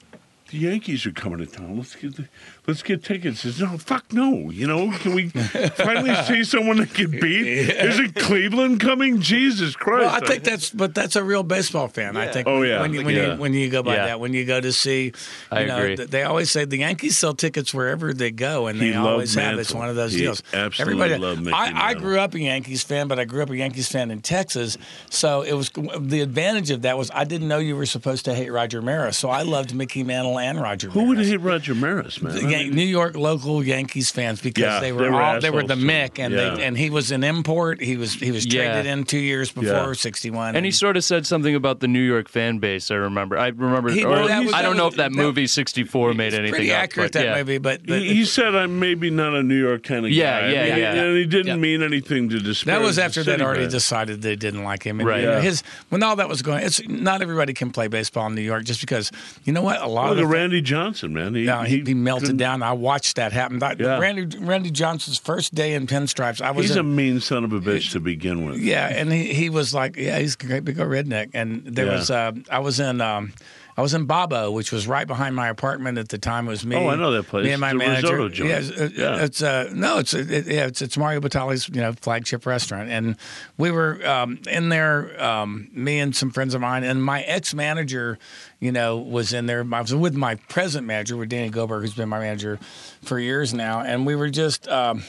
[0.51, 1.77] the Yankees are coming to town.
[1.77, 2.29] Let's get the,
[2.67, 3.43] let's get tickets.
[3.43, 4.51] He says, no, fuck no.
[4.51, 7.47] You know, can we finally see someone that can beat?
[7.47, 9.21] Is it Cleveland coming?
[9.21, 10.07] Jesus Christ!
[10.07, 12.17] Well, I think that's, but that's a real baseball fan.
[12.17, 12.47] I think.
[12.49, 12.81] Oh, yeah.
[12.81, 13.35] When you, when, Yeah.
[13.35, 14.07] you, when you go by Yeah.
[14.07, 15.13] that, when you go to see, you
[15.51, 15.97] I know, agree.
[15.97, 19.09] th- they always say the Yankees sell tickets wherever they go, and He they loved
[19.09, 19.59] always have.
[19.59, 20.43] It's one of those He deals.
[20.53, 23.57] absolutely loved Mickey I, I grew up a Yankees fan, but I grew up a
[23.57, 24.79] Yankees fan in Texas,
[25.11, 28.35] so it was the advantage of that was I didn't know you were supposed to
[28.35, 30.89] hate Roger Maris, so I loved Mickey Mantle and Roger.
[30.91, 32.37] Who would hate Roger Maris, man?
[32.55, 35.41] The I Yan- New York local Yankees fans because Yeah, they were, they were all
[35.41, 35.85] they were the assholes.
[35.85, 36.55] Mick and Yeah.
[36.55, 37.81] they and he was an import.
[37.83, 38.73] He was he was Yeah.
[38.73, 39.93] traded in two years before Yeah.
[39.95, 40.57] sixty one.
[40.57, 42.91] And he sort of said something about the New York fan base.
[42.91, 43.39] I remember.
[43.39, 43.91] I remember.
[43.91, 46.51] He- or well, that was- I don't know if that that- movie '64 made anything.
[46.53, 49.43] pretty up, accurate but that movie, but, but he, he said I'm maybe not a
[49.43, 50.53] New York kind of Yeah, guy.
[50.53, 50.93] yeah, I mean, yeah.
[50.95, 51.57] And he didn't Yeah.
[51.57, 52.79] mean anything to disparage.
[52.79, 53.71] that was after city they'd already guy.
[53.71, 55.01] decided they didn't like him.
[55.01, 55.21] And, Right.
[55.21, 55.41] you know, Yeah.
[55.43, 58.65] his when all that was going, it's not everybody can play baseball in New York
[58.65, 59.11] just because
[59.45, 61.35] you know what a lot Look of the Randy Johnson, man.
[61.35, 62.63] He, he, he melted couldn't- down.
[62.63, 63.59] I watched that happen.
[63.61, 63.99] That, Yeah.
[63.99, 66.41] Randy Randy Johnson's first day in pinstripes.
[66.41, 68.59] I was He's in, a mean son of a bitch to begin with.
[68.59, 71.31] Yeah, and he, he was like, yeah, he's a great big old redneck.
[71.35, 71.93] And there Yeah.
[71.93, 73.33] was, uh, I was in, um,
[73.77, 76.47] I was in Babbo, which was right behind my apartment at the time.
[76.47, 76.77] It was me.
[76.77, 77.45] Oh, I know that place.
[77.45, 78.07] Me and my The manager.
[78.17, 78.51] risotto joint.
[78.51, 79.25] Yeah, it's, uh, Yeah.
[79.25, 83.17] it's uh, no, it's it, yeah, it's it's Mario Batali's you know flagship restaurant, and
[83.59, 87.53] we were um, in there, um, me and some friends of mine, and my ex
[87.55, 88.19] manager,
[88.61, 89.67] you know, was in there.
[89.73, 92.61] I was with my present manager, with Danny Goldberg, who's been my manager
[93.03, 94.69] for years now, and we were just.
[94.69, 95.03] Um,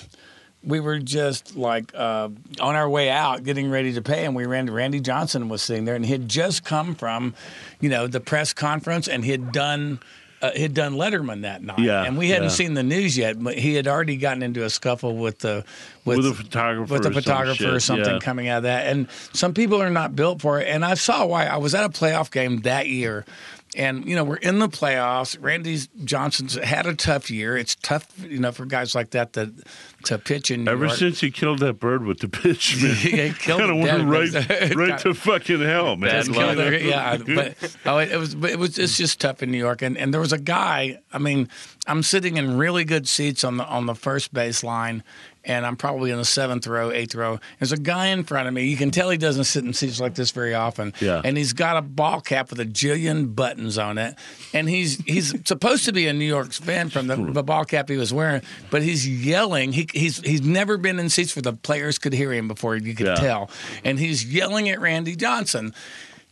[0.66, 4.46] we were just like uh, on our way out, getting ready to pay, and we
[4.46, 4.70] ran.
[4.72, 7.36] Randy Johnson was sitting there, and he had just come from,
[7.80, 10.00] you know, the press conference, and he had done.
[10.42, 12.56] Uh, he'd done Letterman that night, Yeah, and we hadn't yeah.
[12.56, 13.42] seen the news yet.
[13.42, 15.64] But he had already gotten into a scuffle with the
[16.04, 18.20] with, With a photographer with a or some photographer or something yeah.
[18.20, 18.88] coming out of that.
[18.88, 20.68] And some people are not built for it.
[20.68, 21.46] And I saw why.
[21.46, 23.26] I was at a playoff game that year.
[23.76, 25.38] And you know we're in the playoffs.
[25.40, 27.58] Randy Johnson's had a tough year.
[27.58, 29.54] It's tough, you know, for guys like that to
[30.06, 30.98] to pitch in New Ever York.
[30.98, 34.76] since he killed that bird with the pitch, man, He killed kind of went right,
[34.76, 36.12] right to fucking hell, man.
[36.12, 36.58] Just killed.
[36.58, 38.36] Yeah, but oh, it, it was.
[38.36, 38.80] But it was.
[38.80, 41.00] It's just tough in New York, and and there was a guy.
[41.12, 41.50] I mean,
[41.88, 45.04] I'm sitting in really good seats on the on the first base line,
[45.46, 47.40] and I'm probably in the seventh row, eighth row.
[47.60, 48.66] There's a guy in front of me.
[48.66, 50.94] You can tell he doesn't sit in seats like this very often.
[51.00, 51.22] Yeah.
[51.24, 54.16] And he's got a ball cap with a jillion buttons on it,
[54.54, 57.90] and he's he's supposed to be a New York fan from the, the ball cap
[57.90, 59.72] he was wearing, but he's yelling.
[59.72, 62.76] He, he's he's never been in seats where the players could hear him before.
[62.76, 63.16] You could Yeah.
[63.16, 63.50] tell,
[63.84, 65.74] and he's yelling at Randy Johnson.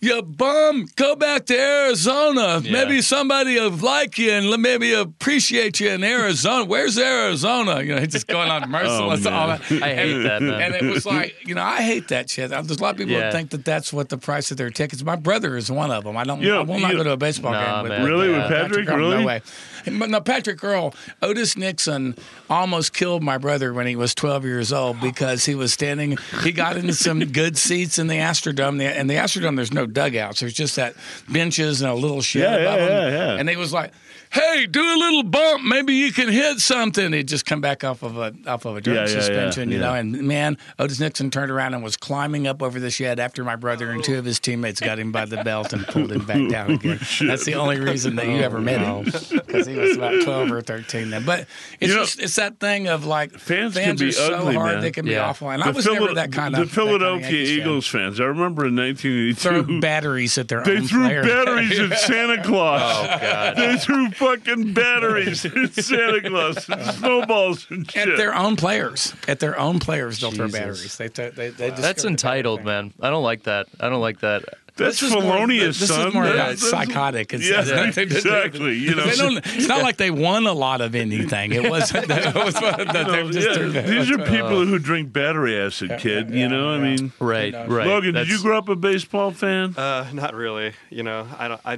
[0.03, 2.59] You bum, go back to Arizona.
[2.61, 2.71] Yeah.
[2.73, 6.65] Maybe somebody will like you and maybe appreciate you in Arizona.
[6.65, 7.81] Where's Arizona?
[7.81, 9.25] You know, he's just going on merciless.
[9.25, 9.33] Oh, man.
[9.39, 9.61] all that.
[9.81, 10.61] I hate And- that, man.
[10.61, 12.49] And it was like, you know, I hate that shit.
[12.49, 13.19] There's a lot of people Yeah.
[13.21, 15.01] that think that that's what the price of their tickets.
[15.05, 16.17] My brother is one of them.
[16.17, 16.41] I don't.
[16.41, 18.05] You know, I will not you- go to a baseball Nah, game with man.
[18.05, 18.33] Really?
[18.35, 18.89] uh, With Patrick?
[18.89, 18.97] Earl.
[18.97, 19.17] Really?
[19.21, 19.41] No way.
[19.85, 22.15] No, Patrick Earl, Otis Nixon
[22.49, 26.17] almost killed my brother when he was 12 years old because he was standing.
[26.41, 28.81] He got into some good seats in the Astrodome.
[28.81, 30.39] And the Astrodome, there's no dugouts.
[30.39, 30.95] There's just that
[31.29, 33.13] benches and a little shed Yeah, above yeah, them.
[33.13, 33.39] yeah, yeah.
[33.39, 33.91] And they was like,
[34.33, 35.63] "Hey, do a little bump.
[35.63, 38.81] Maybe you can hit something." He'd just come back off of a off of a
[38.81, 39.83] drug Yeah, yeah, yeah, suspension, you yeah.
[39.83, 39.93] know.
[39.93, 43.55] And man, Otis Nixon turned around and was climbing up over the shed after my
[43.55, 46.49] brother and two of his teammates got him by the belt and pulled him back
[46.49, 46.99] down again.
[47.21, 50.51] That's the only reason that you ever met him oh, because he was about twelve
[50.51, 51.23] or thirteen then.
[51.25, 51.47] But
[51.79, 54.55] it's You know, just it's that thing of like fans can be are so ugly,
[54.55, 54.81] hard man.
[54.81, 55.29] they can be Yeah.
[55.29, 57.29] awful, and I The was Phila- never that kind the of that kind of Philadelphia
[57.29, 57.59] Yankees fan.
[57.59, 58.19] Eagles fans.
[58.19, 59.79] I remember in throw 1982.
[59.79, 61.23] batteries at their They own threw player.
[61.23, 62.81] batteries at Santa Claus.
[62.81, 63.55] Oh God.
[63.57, 68.09] They threw fucking batteries at Santa Claus, and snowballs and shit.
[68.09, 70.97] At their own players, at their own players, they'll throw batteries.
[70.97, 72.93] They, they, they, they That's entitled, man.
[73.01, 73.67] I don't like that.
[73.79, 74.43] I don't like that.
[74.75, 76.07] That's This is more- felonious, this son.
[76.07, 77.31] is more That's- that's- psychotic.
[77.31, 78.73] It's, Yeah, it's nothing to do with- exactly.
[78.73, 81.51] You know, They don't, it's not like they won a lot of anything.
[81.51, 82.09] It wasn't.
[82.09, 85.99] It was that they No, just yeah, threw- these are people who drink battery acid,
[85.99, 86.31] kid.
[86.31, 87.85] you yeah, know, I mean, Right, right.
[87.85, 89.75] Logan, did you grow up a baseball fan?
[89.77, 90.73] Uh, not really.
[90.89, 91.61] You know, I don't.
[91.63, 91.77] I,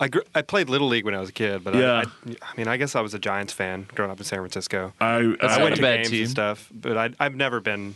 [0.00, 1.92] I, gr- I played little league when I was a kid, but Yeah.
[1.92, 2.06] I, I,
[2.42, 4.92] I mean, I guess I was a Giants fan growing up in San Francisco.
[5.00, 6.22] I, That's I went to bad games team.
[6.22, 7.94] and stuff, but I, I've never been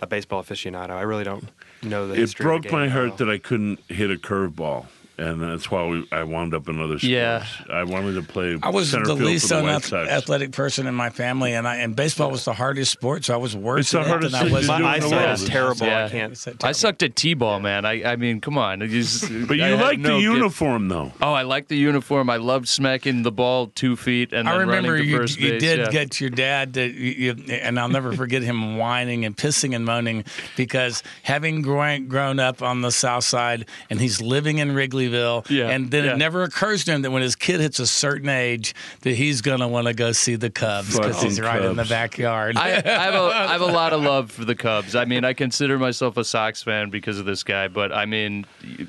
[0.00, 0.90] a baseball aficionado.
[0.90, 1.48] I really don't
[1.82, 4.86] know the it broke of the game my heart that I couldn't hit a curveball,
[5.18, 7.04] and that's why we, I wound up in other sports.
[7.04, 7.44] Yeah.
[7.70, 8.58] I wanted to play.
[8.62, 11.66] I was center the field least for the unath- athletic person in my family, and
[11.66, 14.08] I and baseball was the hardest sport, so I was worse It's the at it
[14.08, 14.68] hardest than I was.
[14.68, 15.86] My do eyesight is terrible.
[15.86, 16.04] Yeah.
[16.06, 16.32] I can't.
[16.32, 17.84] It's a I sucked at t-ball, man.
[17.84, 18.80] I, I mean, come on.
[18.80, 21.12] You just- But you I had like no the good- uniform, though.
[21.20, 22.30] Oh, I like the uniform.
[22.30, 25.38] I loved smacking the ball two feet and I then remember running to you, first
[25.40, 25.60] you base.
[25.62, 25.90] did yeah.
[25.90, 29.84] get your dad to, you, you, and I'll never forget him whining and pissing and
[29.84, 30.24] moaning
[30.56, 34.74] because having grown, grown up on the South Side and he's living in
[35.08, 36.12] Louisville, Yeah, and then yeah.
[36.12, 39.40] it never occurs to him that when his kid hits a certain age, that he's
[39.42, 42.56] gonna want to go see the Cubs because he's right in the backyard.
[42.56, 44.94] I, I have a I have a lot of love for the Cubs.
[44.94, 48.46] I mean, I consider myself a Sox fan because of this guy, but I mean,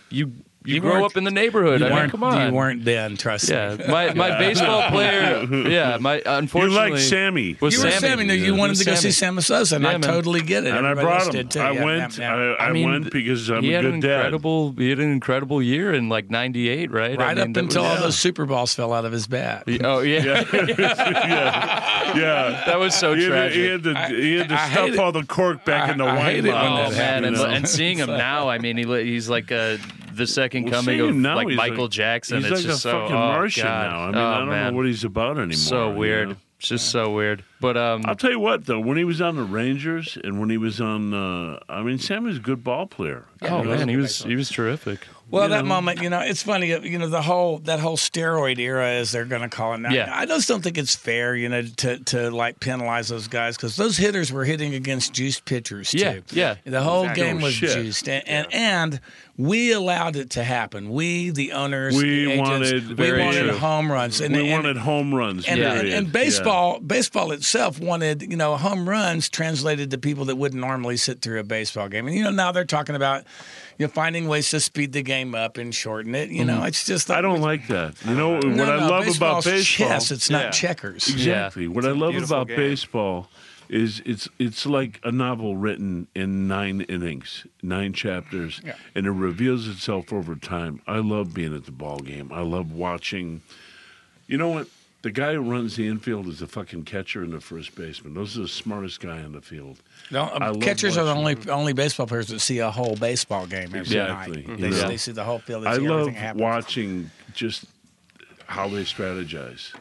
[0.10, 0.32] you
[0.70, 1.80] you, you, You grow up in the neighborhood.
[1.82, 2.48] you I mean, weren't, come on.
[2.48, 3.18] you weren't then.
[3.18, 3.86] Trust Yeah, me.
[3.88, 5.44] my my baseball player.
[5.68, 6.86] Yeah, my unfortunately.
[6.90, 7.58] You like Sammy.
[7.60, 8.00] was You were Sammy.
[8.08, 8.24] Sammy.
[8.26, 9.42] No, you wanted to go see Sammy.
[9.42, 10.02] Sammy Sosa, and Yeah, I man.
[10.02, 10.74] totally get it.
[10.74, 11.32] and I brought him.
[11.34, 11.60] did too.
[11.60, 12.18] I Yeah, went.
[12.18, 12.56] yeah, yeah.
[12.60, 14.16] I, I, mean, went because I'm he a had good an dad.
[14.18, 14.74] incredible.
[14.78, 17.12] He had an incredible year in like '98, right?
[17.20, 19.64] I right mean, up until was- all those Super Balls fell out of his bat.
[19.84, 20.44] Oh yeah,
[22.16, 23.54] Yeah, that was so he tragic.
[23.56, 26.06] he had to, he had to I- I stuff all the cork back in the
[26.06, 26.88] I wine hate it when bottle.
[26.94, 27.50] Oh man, and, you know?
[27.50, 29.78] and seeing him now, I mean, he's like uh,
[30.20, 32.38] the second Well, coming seeing of now, like Michael like- Jackson.
[32.38, 33.92] He's it's like just a so fucking oh, Martian God.
[33.92, 34.00] now.
[34.00, 34.72] I mean, oh, I don't man.
[34.74, 35.54] know what he's about anymore.
[35.54, 36.30] so you weird.
[36.30, 36.36] know?
[36.60, 37.46] It's just so weird.
[37.62, 40.50] But um, I'll tell you what, though, when he was on the Rangers and when
[40.50, 43.24] he was on, uh, I mean, Sam was a good ball player.
[43.44, 45.00] oh man, he was he was terrific.
[45.32, 45.70] Well, You that know?
[45.70, 46.68] moment, you know, it's funny.
[46.68, 49.92] You know, the whole that whole steroid era, as they're going to call it now.
[49.92, 50.12] Yeah.
[50.14, 53.78] I just don't think it's fair, you know, to to like penalize those guys because
[53.78, 56.00] those hitters were hitting against juiced pitchers too.
[56.00, 56.56] Yeah, yeah.
[56.66, 57.24] The whole Exactly.
[57.24, 57.70] game Oh, was shit.
[57.72, 59.02] juiced, and, and and
[59.42, 60.90] we allowed it to happen.
[60.90, 63.58] We, the owners, We the agents, wanted- we wanted true.
[63.58, 65.46] home runs, and, we and, wanted home runs.
[65.48, 65.86] and, period.
[65.86, 66.12] and, and Yeah.
[66.12, 71.22] baseball, baseball itself wanted, you know, home runs translated to people that wouldn't normally sit
[71.22, 72.06] through a baseball game.
[72.08, 73.24] And you know, now they're talking about,
[73.78, 76.32] you know, finding ways to speed the game up and shorten it.
[76.32, 77.18] You know, it's just Mm-hmm.
[77.18, 77.96] I don't like that.
[78.06, 79.88] You know what no, I no, love about baseball's baseball?
[79.88, 80.12] chess.
[80.12, 80.50] It's not Yeah.
[80.52, 81.08] checkers.
[81.08, 81.70] Exactly.
[81.70, 82.58] What I love beautiful about game.
[82.58, 83.30] baseball
[83.70, 88.74] is it's it's like a novel written in nine innings, nine chapters, Yeah.
[88.96, 90.82] and it reveals itself over time.
[90.88, 92.32] I love being at the ball game.
[92.34, 93.42] I love watching.
[94.28, 94.68] You know what?
[95.02, 98.16] The guy who runs the infield is the fucking catcher and the first baseman.
[98.16, 99.80] Those are the smartest guy on the field.
[100.12, 103.68] No, love catchers are the only only baseball players that see a whole baseball game
[103.68, 104.44] every Exactly.
[104.46, 104.60] night.
[104.60, 104.88] They, know?
[104.90, 105.64] they see the whole field.
[105.64, 107.66] They I see love watching just
[108.48, 109.74] how they strategize.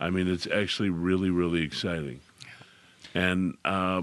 [0.00, 2.20] I mean, it's actually really, really exciting.
[3.14, 4.02] And uh,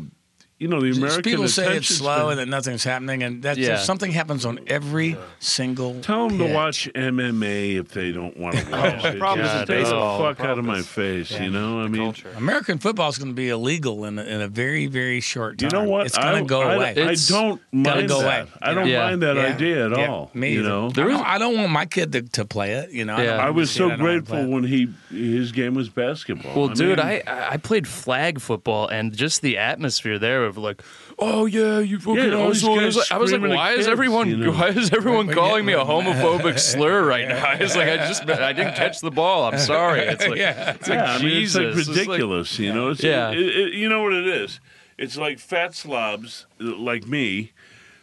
[0.59, 3.57] you know, the American People say it's slow span- and that nothing's happening, and that's
[3.57, 3.77] Yeah.
[3.77, 5.99] something happens on every single.
[6.01, 9.19] Tell them to watch MMA if they don't want to oh, watch it.
[9.19, 10.17] problem isn't baseball.
[10.21, 11.31] the The fuck out of my face.
[11.31, 11.43] Yeah.
[11.43, 12.29] You know, I mean, culture.
[12.35, 15.69] American football is going to be illegal in a, in a very very short time.
[15.71, 16.05] you know what?
[16.07, 16.93] It's going to go I, away.
[16.97, 18.25] I, It's don't gotta mind go that.
[18.41, 18.51] away.
[18.61, 18.99] I don't Yeah.
[19.09, 19.41] mind that Yeah.
[19.43, 20.31] idea at Yeah, all.
[20.33, 20.69] Me you either.
[20.69, 22.91] know, I don't, I don't want my kid to, to play it.
[22.91, 23.37] You know, I, Yeah.
[23.37, 23.93] I was so it.
[23.93, 26.53] I don't want to grateful when he his game was basketball.
[26.55, 30.83] Well, dude, I I played flag football and just the atmosphere there of like,
[31.17, 32.79] oh yeah, you fucking Yeah, asshole.
[32.79, 34.51] I was like, I was like, why is everyone you know?
[34.51, 37.53] why is everyone wait, calling me a homophobic slur right now?
[37.59, 39.45] It's like I just I didn't catch the ball.
[39.45, 40.01] I'm sorry.
[40.01, 40.71] It's like, Yeah.
[40.71, 41.55] it's like yeah, I mean, Jesus.
[41.55, 42.59] it's like It's like- ridiculous.
[42.59, 43.31] you know, it's, Yeah.
[43.31, 44.59] it- it- you know what it is.
[44.97, 47.53] It's like fat slobs like me.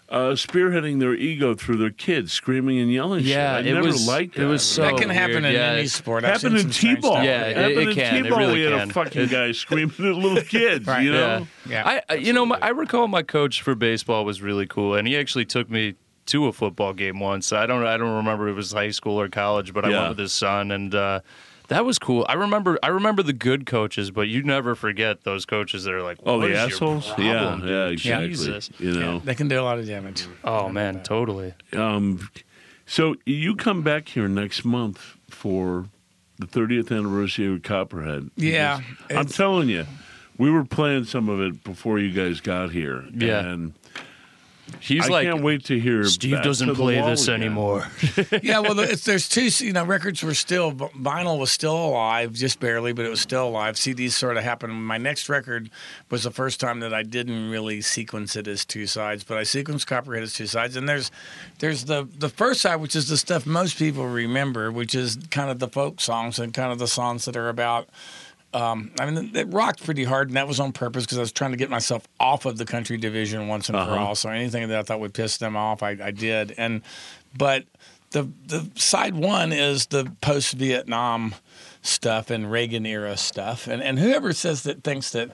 [0.08, 3.24] Uh, spearheading their ego through their kids, screaming and yelling.
[3.24, 3.66] Yeah, shit.
[3.66, 5.72] I it never was- liked it was so that can happen weird, in yeah.
[5.72, 6.24] any sport.
[6.24, 7.24] I've happened in t-ball.
[7.24, 8.14] Yeah, it- happened it in can.
[8.16, 8.38] It T-ball.
[8.38, 8.90] really we had can.
[8.90, 10.86] a fucking guy screaming at little kids.
[10.86, 11.02] Right.
[11.02, 11.82] You know, Yeah.
[11.84, 15.08] I, I you know my, I recall my coach for baseball was really cool, and
[15.08, 17.52] he actually took me to a football game once.
[17.52, 20.08] I don't I don't remember if it was high school or college, but I went
[20.10, 21.18] with his son, and uh,
[21.68, 22.24] that was cool.
[22.28, 26.02] I remember I remember the good coaches, but you never forget those coaches that are
[26.02, 27.06] like, Oh, the is your assholes?
[27.08, 27.68] problem, yeah, dude?
[27.68, 28.28] yeah, exactly.
[28.28, 28.70] Jesus.
[28.78, 30.26] You know, They can do a lot of damage.
[30.44, 31.54] Oh man, totally.
[31.72, 32.28] um,
[32.86, 35.86] so you come back here next month for
[36.38, 38.30] the 30th anniversary of Copperhead.
[38.36, 39.86] Yeah, I'm telling you,
[40.38, 43.04] we were playing some of it before you guys got here.
[43.12, 43.40] Yeah.
[43.46, 43.72] and
[44.80, 46.04] He's I like, can't wait to hear.
[46.04, 47.42] Steve doesn't play this again.
[47.42, 47.88] anymore.
[48.42, 49.48] yeah, well, there's two.
[49.64, 53.48] You know, records were still vinyl was still alive, just barely, but it was still
[53.48, 53.76] alive.
[53.76, 54.74] CDs sort of happened.
[54.84, 55.70] My next record
[56.10, 59.42] was the first time that I didn't really sequence it as two sides, but I
[59.42, 60.76] sequenced Copperhead as two sides.
[60.76, 61.10] And there's
[61.60, 65.50] there's the the first side, which is the stuff most people remember, which is kind
[65.50, 67.88] of the folk songs and kind of the songs that are about.
[68.56, 71.32] Um, I mean, it rocked pretty hard, and that was on purpose because I was
[71.32, 73.96] trying to get myself off of the country division once and for Uh-huh.
[73.96, 74.14] all.
[74.14, 76.54] So anything that I thought would piss them off, I, I did.
[76.56, 76.80] And
[77.36, 77.64] but
[78.12, 81.34] the the side one is the post Vietnam
[81.82, 83.66] stuff and Reagan era stuff.
[83.66, 85.32] And and whoever says that thinks that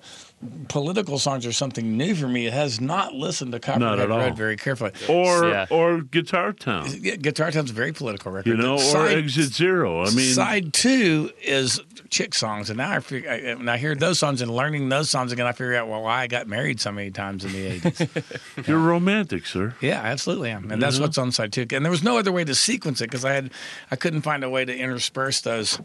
[0.68, 4.10] political songs are something new for me It has not listened to Not Copperhead at
[4.10, 4.18] all.
[4.18, 4.90] Red very carefully.
[5.08, 5.66] Or Yeah.
[5.70, 8.48] or Guitar Town, Yeah, Guitar Town's a very political record.
[8.50, 10.02] you know, or Exit Zero.
[10.02, 13.94] I mean, side two is chick songs, and now I figure I, when I hear
[13.94, 16.80] those songs and learning those songs again, I figure out well why I got married
[16.80, 18.08] so many times in the eighties.
[18.66, 19.74] you're romantic, sir.
[19.80, 21.66] yeah, I absolutely am, and that's what's on side two.
[21.72, 23.50] And there was no other way to sequence it because I had
[23.90, 25.78] I couldn't find a way to intersperse those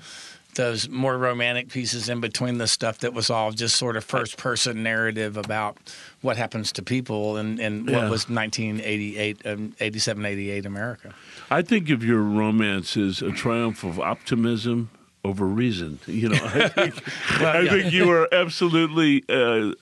[0.57, 4.37] those more romantic pieces in between the stuff that was all just sort of first
[4.37, 5.77] person narrative about
[6.21, 11.15] what happens to people and in what was 1988, um, 87, 88 America.
[11.49, 14.89] I think of your romance as a triumph of optimism
[15.23, 15.99] over reason.
[16.05, 16.95] You know, I think,
[17.39, 17.69] Well, I yeah.
[17.71, 19.23] think you are absolutely.
[19.29, 19.73] Uh,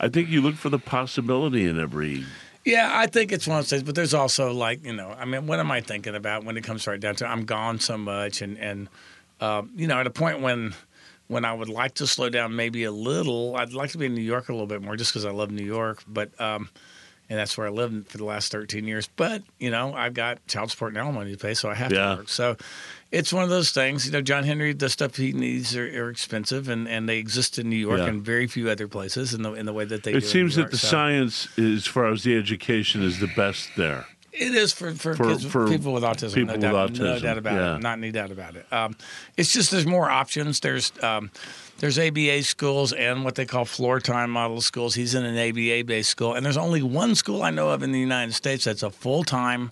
[0.00, 2.24] I think you look for the possibility in every.
[2.64, 5.24] Yeah, I think it's one of those things, but there's also like, you know, I
[5.24, 7.28] mean, what am I thinking about when it comes right down to it?
[7.28, 8.88] I'm gone so much and, and
[9.42, 10.74] uh, you know, at a point when
[11.28, 14.14] when I would like to slow down maybe a little, I'd like to be in
[14.14, 16.68] New York a little bit more just because I love New York, but um,
[17.30, 19.08] and that's where I lived for the last 13 years.
[19.16, 22.10] But, you know, I've got child support and alimony to pay, so I have Yeah.
[22.10, 22.28] to work.
[22.28, 22.56] So
[23.10, 24.04] it's one of those things.
[24.04, 27.58] You know, John Henry, the stuff he needs are, are expensive, and, and they exist
[27.58, 28.08] in New York Yeah.
[28.08, 30.18] and very few other places in the in the way that they do.
[30.18, 30.70] It seems that York.
[30.72, 34.04] the So science, as far as the education, is the best there.
[34.32, 36.34] It is for for, For- kids, for people with autism.
[36.34, 37.76] people no, with doubt, no doubt about yeah.
[37.76, 37.82] it.
[37.82, 38.66] Not any doubt about it.
[38.72, 38.96] Um,
[39.36, 40.60] it's just there's more options.
[40.60, 41.30] There's um,
[41.78, 44.94] there's ABA schools and what they call floor time model schools.
[44.94, 47.92] He's in an ABA based school, and there's only one school I know of in
[47.92, 49.70] the United States that's a full time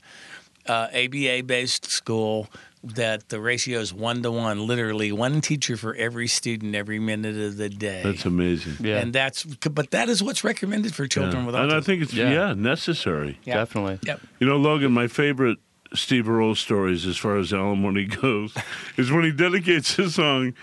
[0.67, 2.49] uh, ABA based school
[2.83, 7.37] that the ratio is one to one, literally one teacher for every student every minute
[7.37, 8.01] of the day.
[8.03, 8.77] That's amazing.
[8.81, 11.47] Yeah, And that's but that is what's recommended for children Yeah.
[11.47, 11.63] with autism.
[11.65, 12.55] And I think it's yeah, Yeah.
[12.55, 13.39] necessary.
[13.45, 13.57] Yeah.
[13.57, 13.99] definitely.
[14.07, 14.21] Yep.
[14.39, 15.59] You know, Logan, my favorite
[15.93, 18.55] Steve Earle stories as far as alimony goes
[18.97, 20.55] is when he dedicates his song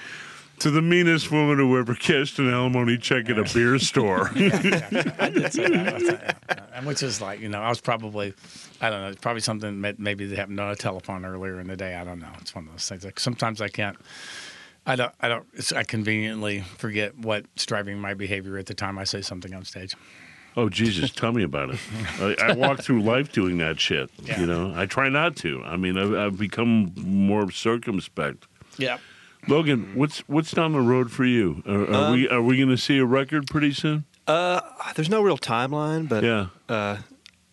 [0.60, 4.32] to the meanest woman who ever cashed an alimony check at a beer store.
[4.36, 6.38] I did say that.
[6.74, 8.34] And Which is like, you know, I was probably,
[8.82, 11.68] I don't know, it's probably something that maybe that happened on a telephone earlier in
[11.68, 11.96] the day.
[11.96, 12.32] I don't know.
[12.40, 13.04] It's one of those things.
[13.06, 13.98] Like sometimes I can't,
[14.86, 18.98] I don't, I don't, it's, I conveniently forget what's driving my behavior at the time
[18.98, 19.96] I say something on stage.
[20.56, 21.80] oh, Jesus, tell me about it.
[22.20, 24.10] I, I walk through life doing that shit.
[24.24, 24.40] Yeah.
[24.40, 25.62] You know, I try not to.
[25.64, 28.48] I mean, I've, I've become more circumspect.
[28.78, 28.98] Yeah.
[29.48, 31.64] Logan, what's what's down the road for you?
[31.66, 34.04] Are, are we are we going to see a record pretty soon?
[34.28, 34.60] Uh,
[34.96, 36.48] there's no real timeline, but Yeah.
[36.68, 36.98] uh,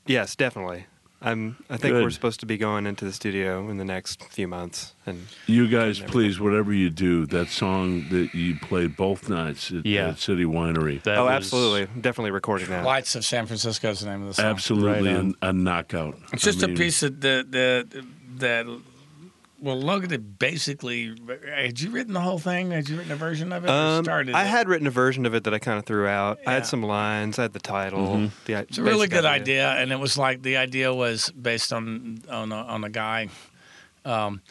[0.07, 0.87] yes, definitely.
[1.25, 1.57] I'm.
[1.71, 2.03] I think Good.
[2.05, 5.67] we're supposed to be going into the studio in the next few months, and You
[5.69, 10.09] guys, Never please, whatever you do, that song that you played both nights at, Yeah.
[10.11, 12.85] at City Winery, That oh, absolutely, definitely recording that.
[12.85, 14.45] Lights of San Francisco is the name of the song.
[14.45, 16.19] absolutely Right a, a knockout.
[16.35, 18.05] It's just I a mean, piece that the, the,
[18.37, 18.81] that,
[19.64, 21.14] well, Logan had basically,
[21.57, 22.70] had you written the whole thing?
[22.70, 23.70] Had you written a version of it?
[23.70, 24.48] Um, started I it?
[24.48, 26.38] had written a version of it that I kind of threw out.
[26.46, 27.38] I had some lines.
[27.38, 28.31] I had the title.
[28.44, 32.20] The, It's a really good idea, and it was like the idea was based on
[32.29, 33.29] on a, on a guy
[34.05, 34.42] um,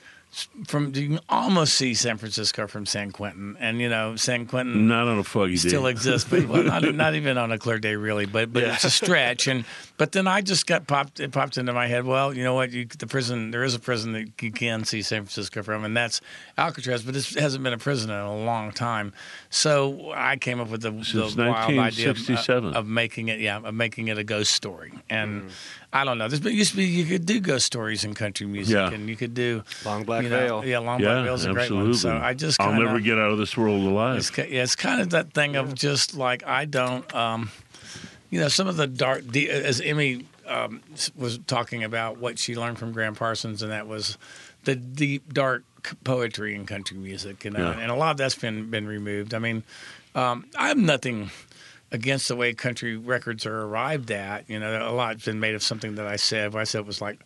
[0.65, 4.87] from you can almost see San Francisco from San Quentin, and you know San Quentin
[4.87, 5.69] Not on a foggy day.
[5.69, 8.25] still exists, but well, not, not even on a clear day really.
[8.25, 9.63] But but it's a stretch, and
[10.03, 11.21] but then I just got popped.
[11.21, 12.03] It popped into my head.
[12.03, 12.73] Well, you know what?
[12.73, 15.95] You, the prison there is a prison that you can see San Francisco from, and
[15.95, 16.19] that's
[16.57, 17.03] Alcatraz.
[17.03, 19.13] But this hasn't been a prison in a long time.
[19.49, 22.73] So I came up with the, the wild idea of, 1967.
[22.73, 24.91] of making it, yeah, of making it a ghost story.
[25.09, 25.49] And
[25.93, 26.27] I don't know.
[26.27, 28.91] There's been used to be you could do ghost stories in country music, Yeah.
[28.91, 30.65] and you could do Long Black you know, Veil.
[30.65, 31.93] Yeah, Long yeah, Black Veil's a great one.
[31.93, 34.17] So I just I'll never get out of this world alive.
[34.17, 37.51] it's, yeah, it's kind of that thing of just like I don't, um,
[38.33, 39.35] you know, some of the dark.
[39.35, 40.81] As Emmy um,
[41.15, 44.17] was talking about what she learned from Gram Parsons, and that was
[44.63, 45.63] the deep, dark
[46.03, 47.79] poetry in country music, you know, Yeah.
[47.79, 49.35] and a lot of that's been been removed.
[49.35, 49.61] I mean,
[50.15, 51.29] um, I have nothing
[51.91, 54.49] against the way country records are arrived at.
[54.49, 56.53] You know, a lot's been made of something that I said.
[56.53, 57.19] What I said was like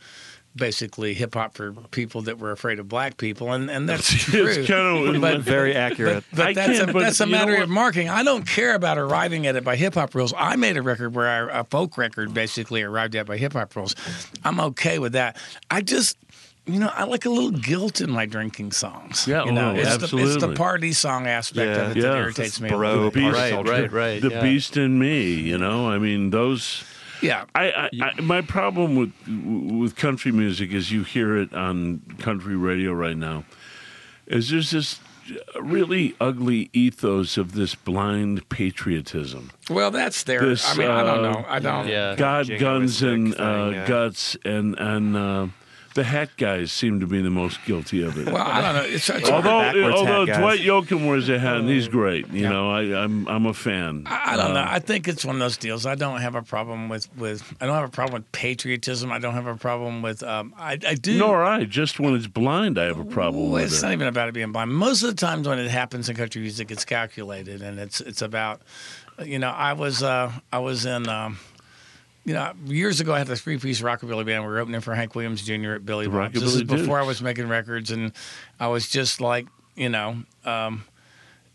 [0.57, 4.47] basically hip hop for people that were afraid of black people, and and that's true.
[4.47, 6.23] It's kind of But- Very accurate.
[6.33, 8.09] But I that's a, can't, but that's a matter of marking.
[8.09, 10.33] I don't care about arriving at it by hip hop rules.
[10.37, 13.75] I made a record where I, a folk record basically arrived at by hip hop
[13.75, 13.95] rules.
[14.43, 15.37] I'm okay with that.
[15.69, 16.17] I just,
[16.65, 19.27] you know, I like a little guilt in my drinking songs.
[19.27, 21.85] Yeah, you know, oh, it's, the, it's the party song aspect Yeah.
[21.85, 22.09] of it Yeah.
[22.09, 22.69] that irritates me.
[22.69, 24.21] Bro, little beast, Right, right, right.
[24.21, 24.41] the yeah.
[24.41, 25.33] beast in me.
[25.33, 26.83] You know, I mean those.
[27.21, 32.01] Yeah, I, I, I my problem with with country music is you hear it on
[32.19, 33.43] country radio right now.
[34.27, 34.99] Is there's this
[35.59, 39.51] really ugly ethos of this blind patriotism.
[39.69, 40.45] well, that's there.
[40.45, 41.45] This, I mean, I don't uh, know.
[41.47, 41.87] I don't.
[41.87, 42.15] Yeah.
[42.15, 43.87] God, guns, and uh, thing, yeah.
[43.87, 45.47] guts, and and uh,
[45.97, 48.27] the hat guys seem to be the most guilty of it.
[48.27, 48.83] Well, I don't know.
[48.95, 50.25] It's, it's although backwards although.
[50.25, 52.49] Dwight Yoakam wears a hat and he's great, you Yeah.
[52.49, 54.03] know, I, I'm I'm a fan.
[54.05, 54.61] I I don't know.
[54.61, 55.85] Um, I think it's one of those deals.
[55.85, 59.11] I don't have a problem with, with I don't have a problem with patriotism.
[59.11, 61.65] I don't have a problem with um I, I do Nor I.
[61.65, 63.85] Just when it's blind, I have a problem Well, with it's it.
[63.85, 64.71] not even about it being blind.
[64.73, 68.21] Most of the times when it happens in country music, it's calculated, and it's it's
[68.21, 68.61] about,
[69.23, 71.39] you know, I was uh, I was in, um,
[72.27, 74.43] you know, years ago I had a three piece rockabilly band.
[74.43, 75.71] We were opening for Hank Williams Jr.
[75.71, 76.39] at Billy Bob's.
[76.39, 78.11] This is before I was making records, and
[78.59, 79.47] I was just like.
[79.77, 80.17] you know.
[80.43, 80.83] Um,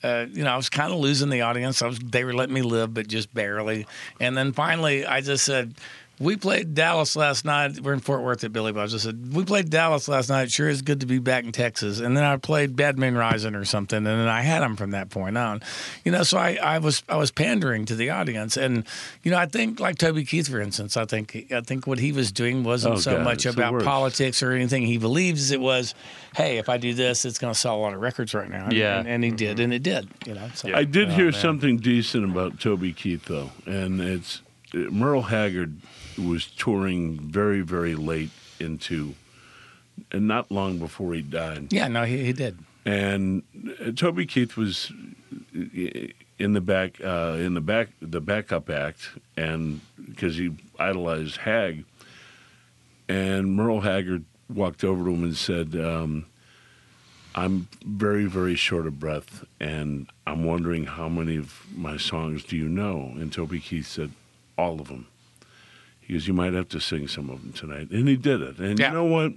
[0.03, 1.81] uh, you know, I was kind of losing the audience.
[1.83, 3.87] I was, they were letting me live, but just barely.
[4.19, 5.75] And then finally, I just said,
[6.23, 7.81] "We played Dallas last night.
[7.81, 10.51] We're in Fort Worth at Billy Bob's." I said, "We played Dallas last night.
[10.51, 13.55] Sure is good to be back in Texas." And then I played Bad Moon Rising
[13.55, 15.61] or something, and then I had them from that point on.
[16.05, 18.85] You know, so I, I was I was pandering to the audience, and
[19.23, 22.13] you know, I think like Toby Keith, for instance, I think I think what he
[22.13, 25.51] was doing wasn't Oh, so God, much about politics or anything he believes.
[25.51, 25.95] It was,
[26.37, 28.69] hey, if I do this, it's going to sell a lot of records right now.
[28.71, 28.99] Yeah.
[28.99, 30.09] and, and he did, and it did.
[30.27, 30.73] You know, so.
[30.75, 31.41] I did Oh, hear man.
[31.41, 34.41] something decent about Toby Keith though, and it's
[34.75, 35.77] uh, Merle Haggard
[36.19, 39.15] was touring very very late into,
[40.11, 41.73] and not long before he died.
[41.73, 42.59] Yeah, no, he, he did.
[42.85, 43.43] and
[43.81, 44.91] uh, Toby Keith was
[45.57, 46.07] uh,
[46.39, 51.85] in the back uh, in the back the backup act, and because he idolized Hag,
[53.09, 56.27] and Merle Haggard walked over to him and said, um,
[57.35, 62.57] "I'm very very short of breath, and I'm wondering how many of my songs do
[62.57, 64.11] you know?" And Toby Keith said,
[64.59, 65.07] "All of them."
[66.13, 68.59] Goes, "You might have to sing some of them tonight," and he did it.
[68.59, 68.89] And Yeah.
[68.89, 69.33] you know what?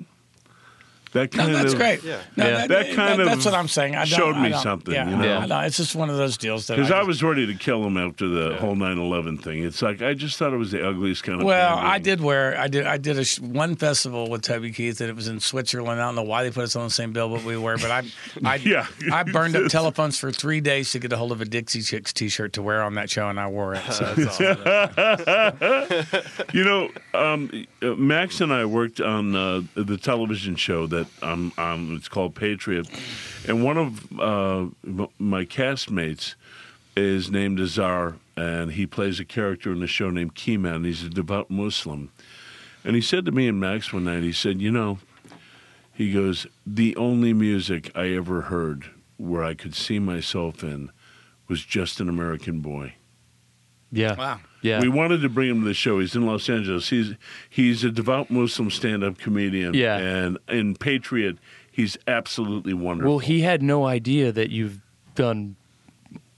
[1.16, 2.04] That No, that's of great.
[2.04, 2.20] Yeah.
[2.36, 2.68] No, Yeah.
[2.68, 3.96] That kind of that's what I'm saying.
[3.96, 5.38] I don't, showed I me don't- something, Yeah, you know?
[5.38, 5.60] I know.
[5.62, 7.96] It's just one of those deals that Because I just- was ready to kill him
[7.96, 8.58] after the Yeah.
[8.58, 9.64] whole 9/11 thing.
[9.64, 11.46] It's like I just thought it was the ugliest kind of.
[11.48, 11.92] Well, pandering.
[11.94, 15.10] I did wear I did I did a sh- one festival with Toby Keith and
[15.10, 16.02] it was in Switzerland.
[16.02, 17.78] I don't know why they put us on the same bill, but we were.
[17.78, 18.04] But I
[18.44, 18.86] I Yeah.
[19.12, 22.12] I burned up telephones for three days to get a hold of a Dixie Chicks
[22.12, 23.84] T-shirt to wear on that show, and I wore it.
[23.90, 26.26] So That's awesome.
[26.54, 31.54] You know, um, uh, Max and I worked on uh, the television show that um,
[31.98, 32.88] it's called Patriot,
[33.48, 34.68] and one of uh,
[35.18, 36.36] my castmates
[36.96, 40.86] is named Azar, and he plays a character in the show named Keyman.
[40.86, 42.12] He's a devout Muslim,
[42.84, 45.00] and he said to me and Max one night, he said, "You know,"
[45.94, 50.92] he goes, "the only music I ever heard where I could see myself in
[51.48, 52.96] was just an American boy."
[53.92, 54.16] Yeah.
[54.16, 54.40] wow.
[54.62, 54.82] Yeah.
[54.82, 56.00] We wanted to bring him to the show.
[56.00, 56.90] He's in Los Angeles.
[56.90, 57.14] He's
[57.50, 59.74] he's a devout Muslim stand-up comedian.
[59.74, 59.98] Yeah.
[59.98, 61.38] and in Patriot,
[61.72, 63.12] he's absolutely wonderful.
[63.12, 64.82] Well, he had no idea that you've
[65.14, 65.56] done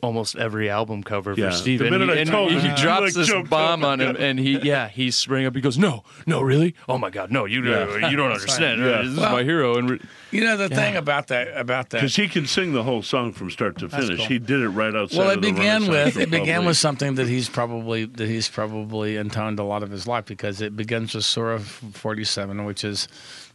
[0.02, 1.50] almost every album cover Yeah.
[1.50, 1.80] for Steve.
[1.80, 3.50] The and minute he, I and told he, him, he he, drops like, this jumped
[3.50, 3.90] bomb up.
[3.92, 5.56] on him, and he yeah he sprang up.
[5.56, 6.76] He goes, "No, no, really?
[6.88, 7.46] Oh my God, no!
[7.46, 8.10] You Yeah.
[8.10, 8.80] you don't understand.
[8.82, 9.02] Yeah.
[9.02, 10.00] This is Well- my hero." And re-
[10.32, 13.32] You know the thing about that about that because he can sing the whole song
[13.34, 14.18] from start to finish.
[14.18, 14.26] cool.
[14.28, 15.18] He did it right outside.
[15.18, 18.48] well, of it the began with it began with something that he's probably that he's
[18.50, 23.08] probably intoned a lot of his life because it begins with Surah 47, which is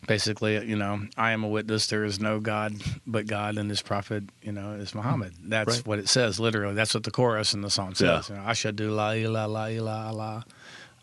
[0.06, 1.86] basically you know I am a witness.
[1.86, 2.74] There is no God
[3.06, 5.34] but God, and His prophet you know is Muhammad.
[5.42, 5.86] That's Right.
[5.86, 6.74] what it says literally.
[6.74, 8.20] That's what the chorus in the song Yeah.
[8.20, 8.28] says.
[8.30, 10.44] You know, Ashadu la ilaha la ilaha Allah.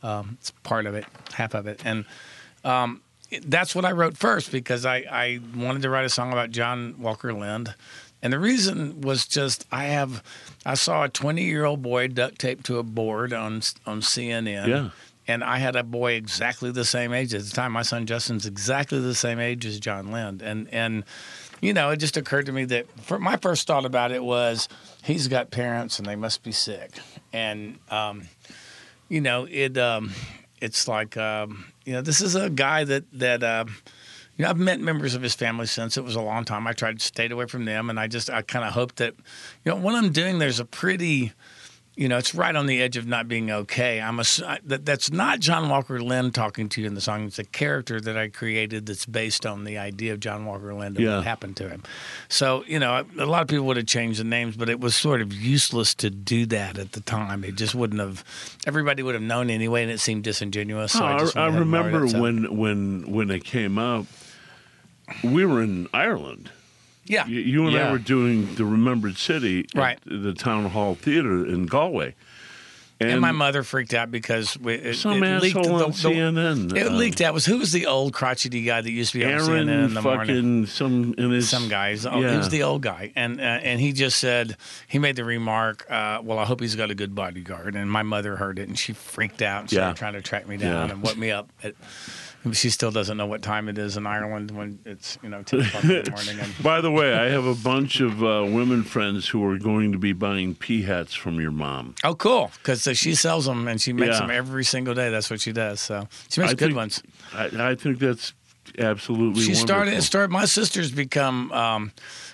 [0.02, 2.06] Um, it's part of it, half of it, and
[2.64, 3.02] um,
[3.46, 6.96] that's what I wrote first because I, I wanted to write a song about John
[7.00, 7.74] Walker Lindh.
[8.22, 10.24] And the reason was just I have
[10.66, 14.68] I saw a 20 year old boy duct taped to a board on on CNN.
[14.68, 14.90] Yeah.
[15.30, 17.72] And I had a boy exactly the same age at the time.
[17.72, 20.42] My son Justin's exactly the same age as John Lindh.
[20.42, 21.04] And and
[21.62, 22.88] you know, it just occurred to me that
[23.20, 24.68] my first thought about it was
[25.04, 26.94] he's got parents and they must be sick.
[27.32, 28.28] And um,
[29.08, 30.14] you know, it um,
[30.62, 33.66] it's like um, you know, this is a guy that that uh,
[34.36, 36.66] you know, I've met members of his family since it was a long time.
[36.66, 39.14] I tried to stay away from them, and I just I kind of hope that
[39.64, 40.40] you know what I'm doing.
[40.40, 41.34] There's a pretty
[42.00, 44.00] you know, it's right on the edge of not being okay.
[44.00, 44.24] I'm a
[44.64, 47.26] that, that's not John Walker Lindh talking to you in the song.
[47.26, 50.96] It's a character that I created that's based on the idea of John Walker Lindh
[50.96, 51.18] and Yeah.
[51.18, 51.84] what happened to him.
[52.30, 54.96] So you know, a lot of people would have changed the names, but it was
[54.96, 57.44] sort of useless to do that at the time.
[57.44, 58.24] It just wouldn't have.
[58.66, 60.94] Everybody would have known anyway, and it seemed disingenuous.
[60.94, 63.44] So Oh, I, I, just I went ahead and wrote remember when when when it
[63.44, 64.06] came out.
[65.22, 66.50] We were in Ireland.
[67.10, 70.00] Yeah, You, you and I were doing the Remembered City Right.
[70.10, 72.16] at the Town Hall Theater in Galway.
[73.02, 76.76] And, my mother freaked out because it, some it leaked asshole the, on the- CNN.
[76.76, 79.24] It uh, leaked out was who was the old crotchety guy that used to be
[79.26, 80.66] on Aaron CNN in the fucking morning.
[80.66, 84.20] some his Some guys, oh, he was the old guy, and uh, and he just
[84.20, 84.58] said
[84.90, 88.04] he made the remark, uh, "Well, I hope he's got a good bodyguard." And my
[88.04, 89.94] mother heard it, and she freaked out and started Yeah.
[89.94, 90.94] trying to track me down Yeah.
[90.96, 91.50] and woke me up.
[91.64, 91.76] At,
[92.54, 95.62] she still doesn't know what time it is in Ireland when it's you know ten
[95.62, 96.40] o'clock in the morning.
[96.40, 99.92] And By the way, I have a bunch of uh, women friends who are going
[99.92, 101.96] to be buying pea hats from your mom.
[102.04, 104.22] oh, cool, because she sells them and she makes Yeah.
[104.22, 105.10] them every single day.
[105.10, 105.80] That's what she does.
[105.82, 107.04] So she makes I good think- ones.
[107.34, 108.34] I, I think that's
[108.78, 109.44] absolutely.
[109.44, 109.98] she started wonderful.
[110.00, 111.92] it started my sister's become um,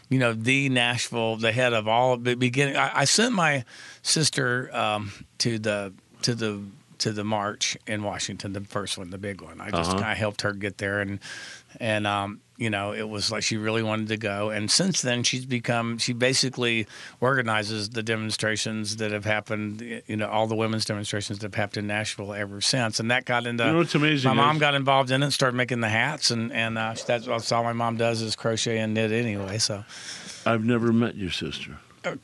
[0.10, 3.64] you know the nashville the head of all the beginning I, I sent my
[4.04, 5.94] sister um, to the
[6.24, 6.62] to the
[7.00, 9.62] to the march in Washington, the first one, the big one.
[9.62, 10.04] I just Uh-huh.
[10.06, 11.20] I helped her get there, and
[11.80, 14.50] and um, you know it was like she really wanted to go.
[14.50, 16.88] And since then, she's become she basically
[17.22, 19.82] organizes the demonstrations that have happened.
[20.08, 23.26] You know, all the women's demonstrations that have happened in Nashville ever since, and that
[23.26, 23.66] got into.
[23.66, 25.90] You know what's amazing My mom is- got involved in it, and started making the
[25.90, 29.58] hats, and and uh, that's, that's all my mom does is crochet and knit anyway.
[29.58, 29.84] So.
[30.48, 31.78] I've never met your sister.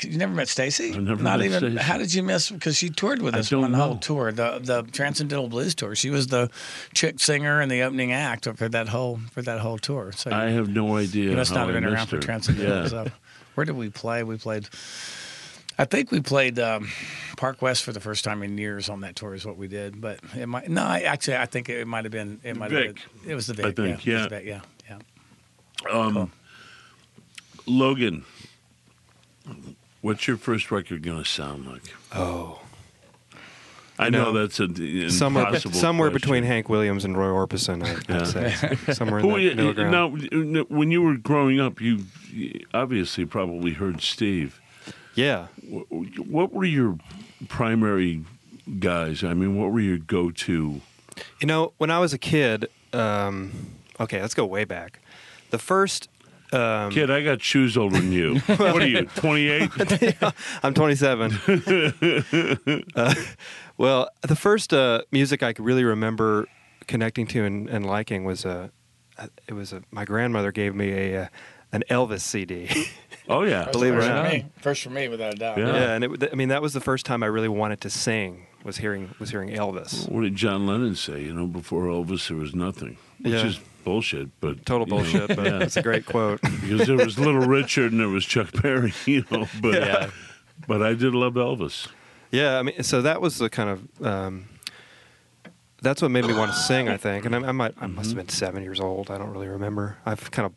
[0.03, 0.91] You never met Stacy?
[0.91, 1.59] Never Not met even.
[1.59, 1.77] Stacy.
[1.77, 2.49] How did you miss?
[2.51, 5.95] Because she toured with I us one whole tour, the the Transcendental Blues tour.
[5.95, 6.49] She was the
[6.93, 10.11] chick singer and the opening act for that whole for that whole tour.
[10.11, 11.31] So I have no idea.
[11.31, 12.19] you must not have been around missed for.
[12.19, 12.83] Transcendental.
[12.83, 12.87] Yeah.
[12.87, 13.07] So
[13.55, 14.23] where did we play?
[14.23, 14.67] We played.
[15.77, 16.89] I think we played um,
[17.37, 19.33] Park West for the first time in years on that tour.
[19.33, 20.83] Is what we did, but it might no.
[20.83, 22.39] I, actually, I think it might have been.
[22.43, 23.03] It might have been.
[23.27, 23.65] It was the Vic.
[23.65, 24.17] I think, yeah.
[24.17, 24.27] yeah.
[24.27, 24.61] Vic, yeah.
[24.89, 24.97] Yeah.
[25.91, 26.31] Um,
[27.65, 28.25] Logan,
[30.01, 31.83] what's your first record going to sound like?
[32.13, 32.61] Oh,
[33.99, 36.21] I know, know, that's an somewhere impossible somewhere question.
[36.21, 38.21] between Hank Williams and Roy Orbison, I, Yeah.
[38.21, 39.91] I'd say somewhere in that middle ground.
[39.91, 44.59] now, when you were growing up, you you obviously probably heard Steve.
[45.13, 46.97] Yeah, What were your
[47.49, 48.23] primary
[48.79, 49.23] guys?
[49.25, 50.79] I mean, what were your go-to?
[51.41, 53.51] You know, when I was a kid, um,
[53.99, 54.99] okay, let's go way back.
[55.49, 56.07] The first,
[56.53, 58.39] um, Kid, I got shoes older than you.
[58.45, 60.15] what are you, 28?
[60.63, 61.31] I'm 27.
[62.95, 63.13] uh,
[63.77, 66.47] well, the first uh, music I could really remember
[66.87, 68.69] connecting to and, and liking was uh,
[69.47, 71.27] it was a, my grandmother gave me a uh,
[71.71, 72.69] an Elvis CD.
[73.29, 73.69] Oh, yeah.
[73.71, 74.33] Believe it or not.
[74.59, 75.57] First for me, without a doubt.
[75.57, 75.67] Yeah.
[75.67, 78.47] yeah, and it, I mean that was the first time I really wanted to sing
[78.63, 80.09] was hearing was hearing Elvis.
[80.09, 81.21] What did John Lennon say?
[81.23, 83.45] You know, before Elvis, there was nothing, which Yeah.
[83.45, 84.29] is bullshit.
[84.39, 85.59] But Total you know, bullshit, but yeah.
[85.59, 86.41] it's a great quote.
[86.61, 88.93] because there was Little Richard and there was Chuck Berry.
[89.05, 90.09] You know, but Yeah.
[90.67, 91.87] but I did love Elvis.
[92.31, 94.45] Yeah, I mean, so that was the kind of um,
[95.81, 96.87] that's what made me want to sing.
[96.87, 99.11] I think, and I, I might I must have been seven years old.
[99.11, 99.97] I don't really remember.
[100.05, 100.53] I've kind of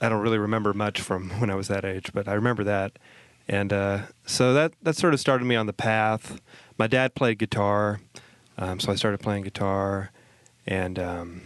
[0.00, 2.98] I don't really remember much from when I was that age, but I remember that,
[3.48, 6.40] and uh, so that that sort of started me on the path.
[6.78, 8.00] My dad played guitar,
[8.58, 10.10] um, so I started playing guitar,
[10.66, 11.42] and um,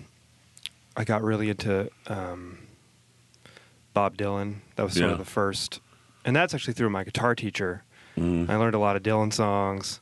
[0.97, 2.59] I got really into um,
[3.93, 4.57] Bob Dylan.
[4.77, 5.13] That was sort Yeah.
[5.13, 5.81] of the first,
[6.25, 7.85] and that's actually through my guitar teacher.
[8.17, 8.49] Mm.
[8.49, 10.01] I learned a lot of Dylan songs,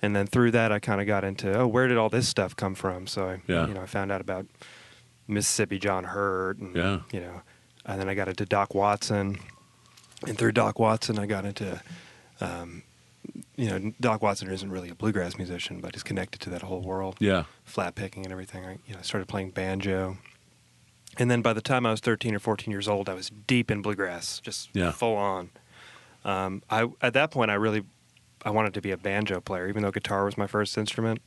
[0.00, 2.54] and then through that, I kind of got into oh, where did all this stuff
[2.54, 3.06] come from?
[3.06, 3.66] So I, Yeah.
[3.66, 4.46] you know, I found out about
[5.26, 7.00] Mississippi John Hurt, and Yeah.
[7.12, 7.42] you know,
[7.84, 9.38] and then I got into Doc Watson,
[10.26, 11.80] and through Doc Watson, I got into,
[12.40, 12.82] um,
[13.56, 16.80] you know, Doc Watson isn't really a bluegrass musician, but he's connected to that whole
[16.82, 17.44] world, Yeah.
[17.64, 18.64] flat picking and everything.
[18.64, 20.18] I, you know, started playing banjo.
[21.18, 23.70] And then by the time I was 13 or 14 years old, I was deep
[23.70, 24.92] in bluegrass, just Yeah.
[24.92, 25.50] full on.
[26.24, 27.84] Um, I at that point I really
[28.44, 31.20] I wanted to be a banjo player, even though guitar was my first instrument.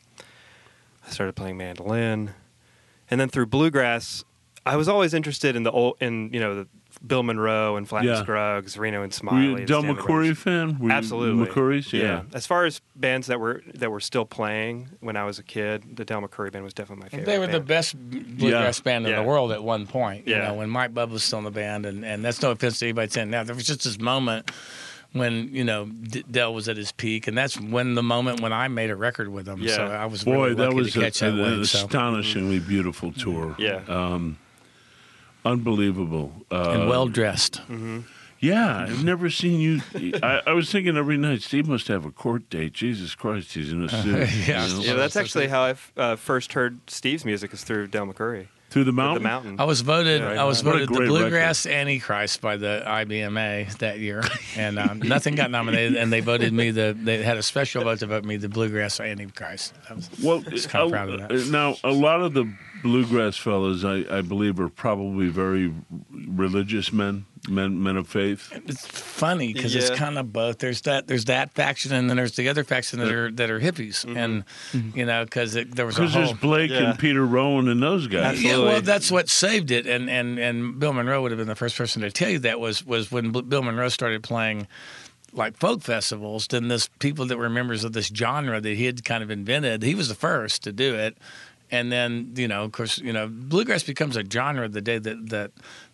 [1.06, 2.32] I started playing mandolin,
[3.10, 4.24] and then through bluegrass,
[4.66, 6.68] I was always interested in the old in you know the
[7.06, 8.22] Bill Monroe and Flatt and Yeah.
[8.22, 9.44] Scruggs, Reno and Were Smiley.
[9.46, 10.78] you a the Del Stanley McCoury fan?
[10.80, 11.92] Were Absolutely, McCoury's?
[11.92, 12.22] Yeah.
[12.34, 15.96] As far as bands that were that were still playing when I was a kid,
[15.98, 17.26] the Del McCoury band was definitely my favorite.
[17.26, 19.22] They were the best bluegrass band in Yeah.
[19.22, 20.28] the world at one point.
[20.28, 20.48] You Yeah.
[20.50, 22.86] know, when Mike Bubba was still in the band, and, and that's no offense to
[22.86, 23.48] anybody saying that.
[23.48, 24.52] There was just this moment
[25.14, 28.54] when you know D- Del was at his peak, and that's when the moment when
[28.54, 29.60] I made a record with him.
[29.62, 29.76] Yeah.
[29.76, 31.68] So I was Boy, really that was to a- that an, wave.
[31.68, 31.80] So.
[31.86, 33.56] astonishingly beautiful tour.
[33.58, 33.82] Yeah.
[33.90, 34.38] Um,
[35.46, 36.32] unbelievable.
[36.52, 37.62] Uh, and well dressed.
[38.40, 39.82] Yeah, I've never seen you.
[40.24, 42.74] I, I was thinking every night, Steve must have a court date.
[42.74, 44.28] Jesus Christ, he's in a suit.
[44.48, 44.66] Yeah.
[44.66, 44.80] you know?
[44.82, 48.48] Yeah, that's actually how I uh, first heard Steve's music is through Del McCoury.
[48.72, 49.22] Through the mountain.
[49.22, 49.50] The mountain.
[49.52, 49.62] mountain.
[49.62, 50.22] I was voted.
[50.22, 54.24] Yeah, I was voted the great bluegrass antichrist by the IBMA that year,
[54.56, 55.98] and um, nothing got nominated.
[55.98, 56.98] And they voted me the.
[56.98, 59.74] They had a special vote to vote me the bluegrass antichrist.
[59.90, 61.32] I was, Well, Just kinda proud of that.
[61.32, 62.46] uh, now a lot of the
[62.82, 65.74] bluegrass fellas, I, I believe, are probably very
[66.12, 68.52] religious men, men, men of faith.
[68.66, 70.60] it's funny because it's kind of both.
[70.60, 71.08] There's that.
[71.08, 74.18] There's that faction, and then there's the other faction that are that are hippies, mm-hmm.
[74.18, 74.98] and mm-hmm.
[74.98, 76.92] you know, because there was a Because there's Blake Yeah.
[76.92, 78.42] and Peter Rowan and those guys.
[78.44, 81.56] Yeah, well, that's what saved it, and and and Bill Monroe would have been the
[81.56, 84.68] first person to tell you that was was when Bill Monroe started playing
[85.34, 86.48] like folk festivals.
[86.48, 89.84] Then this people that were members of this genre that he had kind of invented,
[89.84, 91.18] he was the first to do it.
[91.72, 95.30] And then you know, of course, you know, bluegrass becomes a genre the day that
[95.30, 95.52] that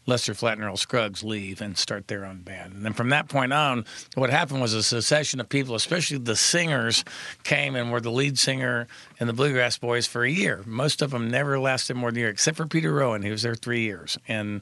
[0.08, 2.74] Lester Flatt and Earl Scruggs leave and start their own band.
[2.74, 6.36] And then from that point on, what happened was a succession of people, especially the
[6.36, 7.04] singers,
[7.44, 8.88] came and were the lead singer
[9.20, 10.64] in the Bluegrass Boys for a year.
[10.66, 13.22] Most of them never lasted more than a year, except for Peter Rowan.
[13.22, 14.18] He was there three years.
[14.28, 14.62] And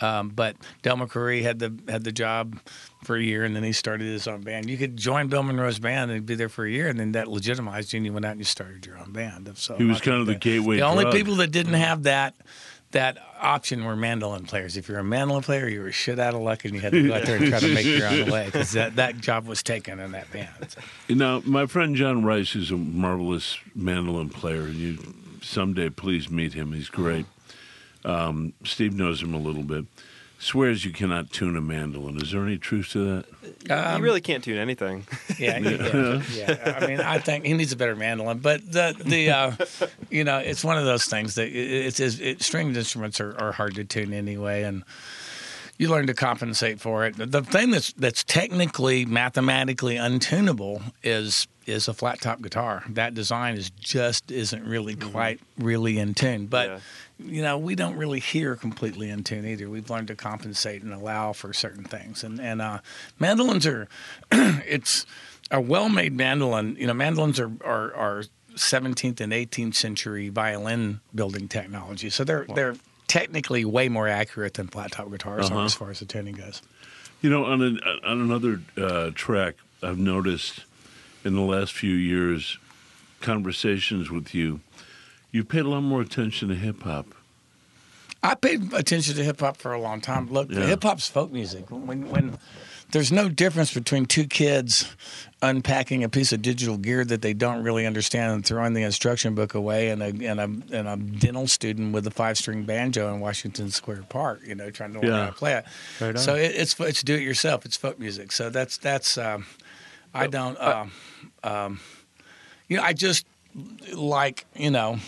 [0.00, 2.58] Um, but Del McCoury had the had the job
[3.04, 4.68] for a year, and then he started his own band.
[4.68, 7.28] You could join Bill Monroe's band and be there for a year, and then that
[7.28, 9.50] legitimized you, and you went out and you started your own band.
[9.56, 12.34] So He was kind of think the gateway The only people that didn't have that
[12.92, 14.76] that option were mandolin players.
[14.76, 17.06] If you're a mandolin player, you were shit out of luck, and you had to
[17.06, 19.62] go out there and try to make your own way because that, that job was
[19.62, 20.48] taken in that band.
[20.68, 20.80] So.
[21.10, 24.68] Now, my friend John Rice is a marvelous mandolin player.
[24.68, 24.98] You
[25.42, 26.72] someday please meet him.
[26.72, 27.26] He's great.
[28.06, 29.84] Um, Steve knows him a little bit.
[30.38, 32.20] Swears you cannot tune a mandolin.
[32.20, 33.24] Is there any truth to
[33.68, 33.96] that?
[33.96, 35.06] you really can't tune anything.
[35.38, 36.78] Yeah, yeah, yeah.
[36.80, 39.52] I mean, I think he needs a better mandolin, but the the uh,
[40.08, 43.52] you know, it's one of those things that it's, it's it, stringed instruments are, are
[43.52, 44.82] hard to tune anyway, and
[45.78, 47.14] you learn to compensate for it.
[47.16, 52.84] The thing that's that's technically mathematically untunable is is a flat top guitar.
[52.90, 56.68] That design is just isn't really quite really in tune, but.
[56.68, 56.78] Yeah.
[57.18, 59.70] You know, we don't really hear completely in tune either.
[59.70, 62.22] We've learned to compensate and allow for certain things.
[62.22, 62.80] And and uh,
[63.18, 63.88] mandolins are,
[64.30, 65.06] it's
[65.50, 66.76] a well-made mandolin.
[66.78, 68.24] You know, mandolins are are, are
[68.54, 72.76] 17th and 18th century violin building technology, so they're they're
[73.06, 75.64] technically way more accurate than flat top guitars Uh-huh.
[75.64, 76.62] as far as the tuning goes.
[77.22, 80.60] You know, on an, on another uh, track, I've noticed
[81.24, 82.58] in the last few years,
[83.20, 84.60] conversations with you,
[85.32, 87.06] you've paid a lot more attention to hip hop.
[88.22, 90.30] I paid attention to hip hop for a long time.
[90.30, 90.66] Look, Yeah.
[90.66, 91.70] hip hop's folk music.
[91.70, 92.38] When when
[92.92, 94.94] there's no difference between two kids
[95.42, 99.34] unpacking a piece of digital gear that they don't really understand and throwing the instruction
[99.34, 100.44] book away, and a and a
[100.76, 104.70] and a dental student with a five string banjo in Washington Square Park, you know,
[104.70, 105.24] trying to learn Yeah.
[105.24, 105.64] how to play it.
[106.00, 107.64] Right so it, it's it's do it yourself.
[107.66, 108.32] It's folk music.
[108.32, 109.18] So that's that's.
[109.18, 109.46] Um,
[110.14, 110.58] I don't.
[110.60, 110.92] Um,
[111.44, 111.80] um,
[112.68, 113.26] you know, I just
[113.92, 114.98] like you know.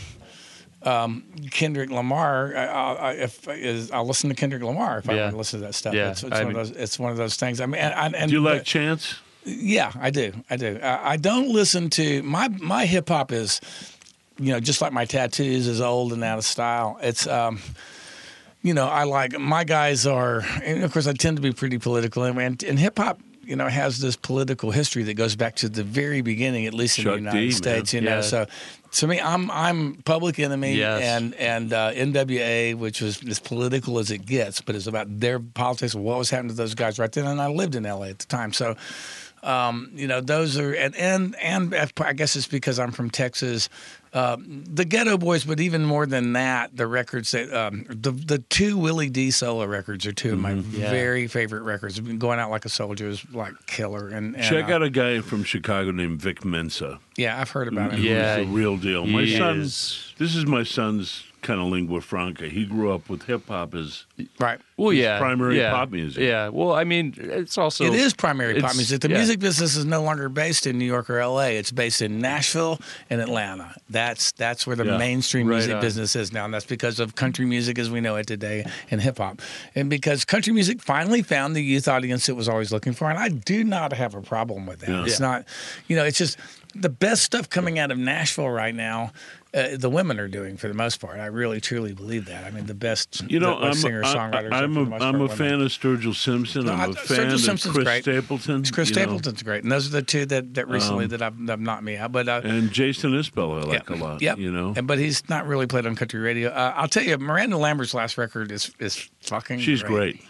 [0.82, 2.54] Um, Kendrick Lamar.
[2.56, 5.20] I, I, if is, I'll listen to Kendrick Lamar if I Yeah.
[5.22, 5.92] want to listen to that stuff.
[5.94, 6.70] Yeah, it's, it's one mean- of those.
[6.76, 7.60] It's one of those things.
[7.60, 9.16] I mean, and, and, Do you like but- Chance?
[9.44, 10.32] yeah, I do.
[10.48, 10.78] I do.
[10.82, 13.60] I, I don't listen to my my hip hop is,
[14.38, 16.98] you know, just like my tattoos is old and out of style.
[17.02, 17.58] It's um,
[18.62, 21.78] you know, I like my guys are, and of course, I tend to be pretty
[21.78, 23.18] political, and and, and hip hop.
[23.42, 26.98] You know, has this political history that goes back to the very beginning, at least
[26.98, 27.52] in Chuck the United D, man.
[27.52, 27.94] States.
[27.94, 28.20] You know, Yeah.
[28.20, 28.46] so
[28.92, 31.02] to me, I'm I'm Public Enemy Yes.
[31.02, 35.38] and and uh, NWA, which was as political as it gets, but it's about their
[35.38, 37.26] politics and what was happening to those guys right then.
[37.26, 38.76] And I lived in LA at the time, so
[39.42, 43.68] um, you know those are and and and I guess it's because I'm from Texas.
[44.10, 48.38] Uh, the Geto Boys, but even more than that, the records that um, the the
[48.38, 50.90] two Willie D solo records are 2 of my Yeah.
[50.90, 52.00] very favorite records.
[52.00, 55.20] Going out like a soldier is like killer, and, and Check uh, out a guy
[55.20, 56.98] from Chicago named Vic Mensa.
[57.18, 58.02] yeah, I've heard about him.
[58.02, 59.06] Yeah, was the real deal.
[59.06, 62.46] My he son, is- this is my son's kind of lingua franca.
[62.46, 64.04] He grew up with hip hop as
[64.38, 64.60] right.
[64.76, 66.22] Well, It's yeah, primary yeah, pop music.
[66.22, 66.48] Yeah.
[66.50, 69.00] Well, I mean, it's also it is primary pop music.
[69.00, 69.16] The yeah.
[69.16, 71.56] music business is no longer based in New York or L.A.
[71.56, 72.78] It's based in Nashville
[73.08, 73.74] and Atlanta.
[73.88, 74.98] That's that's where the Yeah.
[74.98, 75.80] mainstream Right music on.
[75.80, 79.00] business is now, and that's because of country music as we know it today and
[79.00, 79.40] hip hop,
[79.74, 83.08] and because country music finally found the youth audience it was always looking for.
[83.08, 84.90] And I do not have a problem with that.
[84.90, 85.04] Yeah.
[85.04, 85.26] It's Yeah.
[85.26, 85.44] not,
[85.88, 86.36] you know, it's just
[86.74, 89.12] the best stuff coming out of Nashville right now.
[89.54, 91.18] Uh, the women are doing for the most part.
[91.18, 92.44] I really truly believe that.
[92.44, 94.52] I mean, the best You know, I'm, singer songwriters.
[94.52, 95.36] I, am are a, for the most I'm a women.
[95.36, 96.66] fan of Sturgill Simpson.
[96.66, 98.02] No, I'm a Sturgill fan of Simpson's Chris great.
[98.02, 98.64] Stapleton.
[98.64, 101.22] Chris you know, Stapleton's great, and those are the two that, that recently Um, that
[101.22, 102.12] I've, that have knocked me out.
[102.12, 104.20] But uh, And Jason Isbell I like yeah, a lot.
[104.20, 104.38] Yep.
[104.38, 106.50] You know, and, but he's not really played on country radio.
[106.50, 109.60] Uh, I'll tell you, Miranda Lambert's last record is is fucking.
[109.60, 110.20] she's great.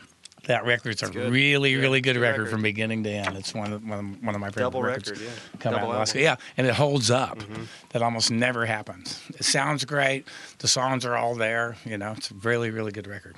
[0.44, 1.30] That record's a good.
[1.32, 2.50] really, Yeah, really good, good record, record.
[2.52, 3.36] from beginning to end.
[3.36, 5.10] It's one of one of, one of my favorite Double records.
[5.10, 5.58] record, yeah.
[5.60, 7.38] Come Double out last yeah, and it holds up.
[7.38, 7.64] Mm-hmm.
[7.90, 9.20] That almost never happens.
[9.30, 10.26] It sounds great.
[10.58, 11.76] The songs are all there.
[11.84, 13.36] You know, it's a really, really good record.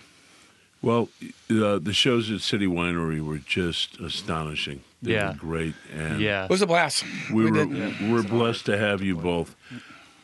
[0.82, 1.08] Well,
[1.50, 4.82] uh, the shows at City Winery were just astonishing.
[5.02, 5.28] They Yeah.
[5.32, 6.44] were great, and Yeah.
[6.44, 7.04] It was a blast.
[7.32, 9.54] we, were did- we're blessed to have you both.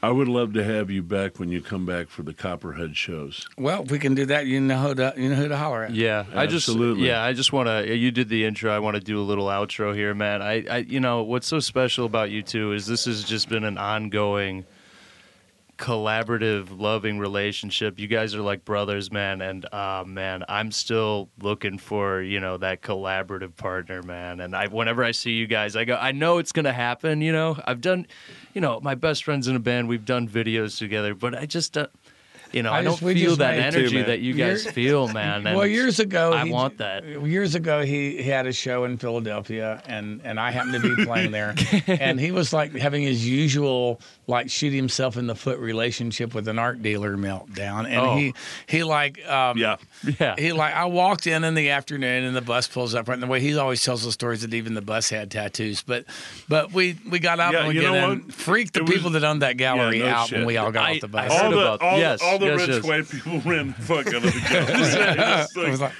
[0.06, 3.44] I would love to have you back when you come back for the Copperhead shows.
[3.58, 5.82] Well, if we can do that, you know who to you know who to holler
[5.82, 5.96] at.
[5.96, 7.08] Yeah, I just Absolutely.
[7.08, 7.92] yeah, I just want to.
[7.92, 8.70] You did the intro.
[8.70, 10.42] I want to do a little outro here, man.
[10.42, 13.64] I, I, you know, what's so special about you two is this has just been
[13.64, 14.64] an ongoing,
[15.78, 17.98] collaborative, loving relationship.
[17.98, 22.56] You guys are like brothers, man, and uh, man, I'm still looking for you know
[22.58, 24.40] that collaborative partner, man.
[24.40, 27.20] And I, whenever I see you guys, I go, I know it's gonna happen.
[27.20, 28.06] You know, I've done,
[28.54, 29.88] you know, my best friends in a band.
[29.88, 31.76] We've done videos together, but I just.
[31.76, 31.88] Uh,
[32.52, 34.72] you know, I I, just- don't we feel that energy Too, that you guys Year-
[34.72, 35.44] feel, man.
[35.44, 37.04] well, years ago, I he- want that.
[37.04, 41.04] Years ago, he, he had a show in Philadelphia, and, and I happened to be
[41.04, 41.54] playing there,
[41.86, 46.48] and he was like having his usual like shoot himself in the foot relationship with
[46.48, 48.16] an art dealer meltdown, and Oh.
[48.16, 48.34] he
[48.66, 49.76] he like um, Yeah.
[50.18, 50.34] Yeah.
[50.36, 53.22] He like I walked in in the afternoon and the bus pulls up right and
[53.22, 55.82] the way he always tells the stories that even the bus had tattoos.
[55.82, 56.04] But
[56.48, 58.32] but we we got out Yeah, and we get in, what?
[58.32, 60.38] freaked the was- people that owned that gallery Yeah, no out shit.
[60.38, 61.30] when we all got I- off the bus.
[61.30, 62.84] I All heard the, about- all, yes, all the yes, rich yes.
[62.84, 65.48] white people ran the fuck out of the.
[65.56, 65.92] It was like-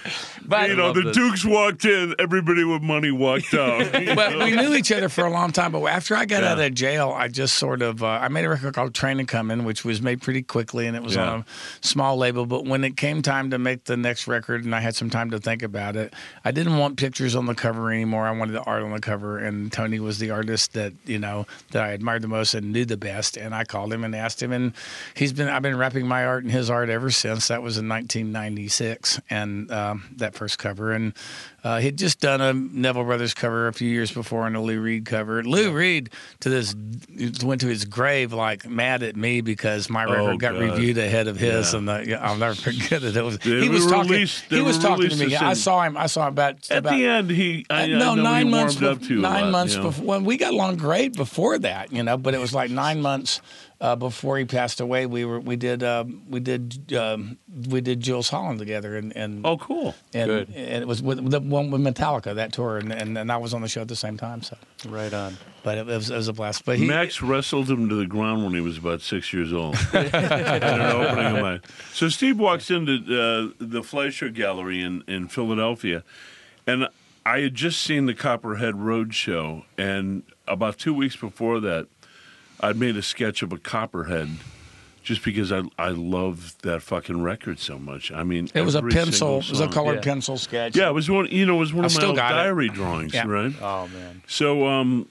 [0.48, 1.16] I you know, the this.
[1.16, 3.90] Dukes walked in, everybody with money walked out.
[3.92, 4.44] but know?
[4.44, 5.72] we knew each other for a long time.
[5.72, 6.52] But after I got Yeah.
[6.52, 9.24] out of jail, I just sort of uh, I made a record called Train a
[9.24, 11.30] Comin', which was made pretty quickly, and it was Yeah.
[11.30, 11.44] on a
[11.86, 12.46] small label.
[12.46, 15.30] But when it came time to make the next record, and I had some time
[15.30, 16.14] to think about it,
[16.44, 18.26] I didn't want pictures on the cover anymore.
[18.26, 21.46] I wanted the art on the cover, and Tony was the artist that you know
[21.72, 23.36] that I admired the most and knew the best.
[23.36, 24.72] And I called him and asked him, and
[25.14, 27.48] he's been I've been wrapping my art and his art ever since.
[27.48, 31.14] That was in 1996, and um, that first cover, and
[31.64, 34.80] uh, he'd just done a Neville Brothers cover a few years before and a Lou
[34.80, 35.42] Reed cover.
[35.42, 36.10] Lou Reed
[36.40, 36.74] to this
[37.42, 40.60] went to his grave like mad at me because my record Oh, got God.
[40.60, 41.78] reviewed ahead of his, Yeah.
[41.78, 43.16] and the, I'll never forget it.
[43.16, 44.10] It was They he was talking.
[44.12, 45.34] released- he was talking to me.
[45.34, 45.96] I saw him.
[45.96, 48.52] I saw him about At about, the end, he I, uh, I no, nine he
[48.52, 48.76] months.
[48.76, 49.88] bef- nine lot, months you know?
[49.88, 50.04] before.
[50.04, 52.16] When we got along great before that, you know.
[52.16, 53.40] But it was like nine months
[53.80, 55.06] uh, before he passed away.
[55.06, 57.36] We were we did um, we did um,
[57.68, 59.94] we did Jools Holland together, and and Oh, cool.
[60.14, 60.48] and, Good.
[60.54, 63.52] and it was with the one with Metallica that tour, and, and and I was
[63.54, 64.42] on the show at the same time.
[64.42, 64.56] So,
[64.88, 65.36] Right on.
[65.62, 66.64] but it, was, it was a blast.
[66.64, 69.74] But he, Max wrestled him to the ground when he was about six years old.
[69.92, 71.60] At an opening of mine.
[71.92, 76.02] So Steve walks into uh, the Fleisher Gallery in, in Philadelphia,
[76.66, 76.88] and
[77.24, 81.88] I had just seen the Copperhead Road show, and about two weeks before that,
[82.60, 84.28] I'd made a sketch of a Copperhead.
[85.02, 88.10] Just because I I love that fucking record so much.
[88.10, 90.00] I mean, it was a pencil, it was a colored Yeah.
[90.12, 90.76] pencil sketch.
[90.76, 91.28] Yeah, it was one.
[91.30, 92.34] You know, it was one I of my old got it.
[92.34, 93.24] diary drawings, Yeah.
[93.28, 93.52] right?
[93.62, 94.22] Oh man.
[94.26, 95.06] So, um,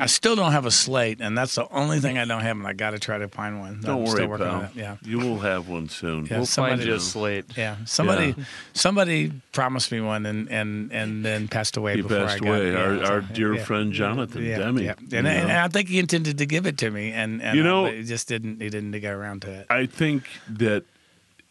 [0.00, 2.66] I still don't have a slate, and that's the only thing I don't have, and
[2.66, 3.80] I got to try to find one.
[3.80, 4.54] don't I'm worry, still working pal.
[4.56, 4.70] on it.
[4.74, 4.96] Yeah.
[5.04, 6.26] you will have one soon.
[6.26, 6.38] Yeah.
[6.38, 7.44] We'll somebody- find you a slate.
[7.56, 8.44] Yeah, somebody, Yeah.
[8.74, 12.48] somebody promised me one, and and and then passed away He before passed I got
[12.48, 12.68] away.
[12.68, 12.72] it.
[12.72, 13.64] Yeah, our, our dear yeah.
[13.64, 14.84] friend Jonathan Yeah, Demi.
[14.84, 14.94] yeah.
[15.08, 15.52] you And, and.
[15.52, 18.02] I think he intended to give it to me, and, and You know- but he
[18.02, 18.60] just didn't.
[18.60, 19.66] He didn't get around to it.
[19.70, 20.84] I think that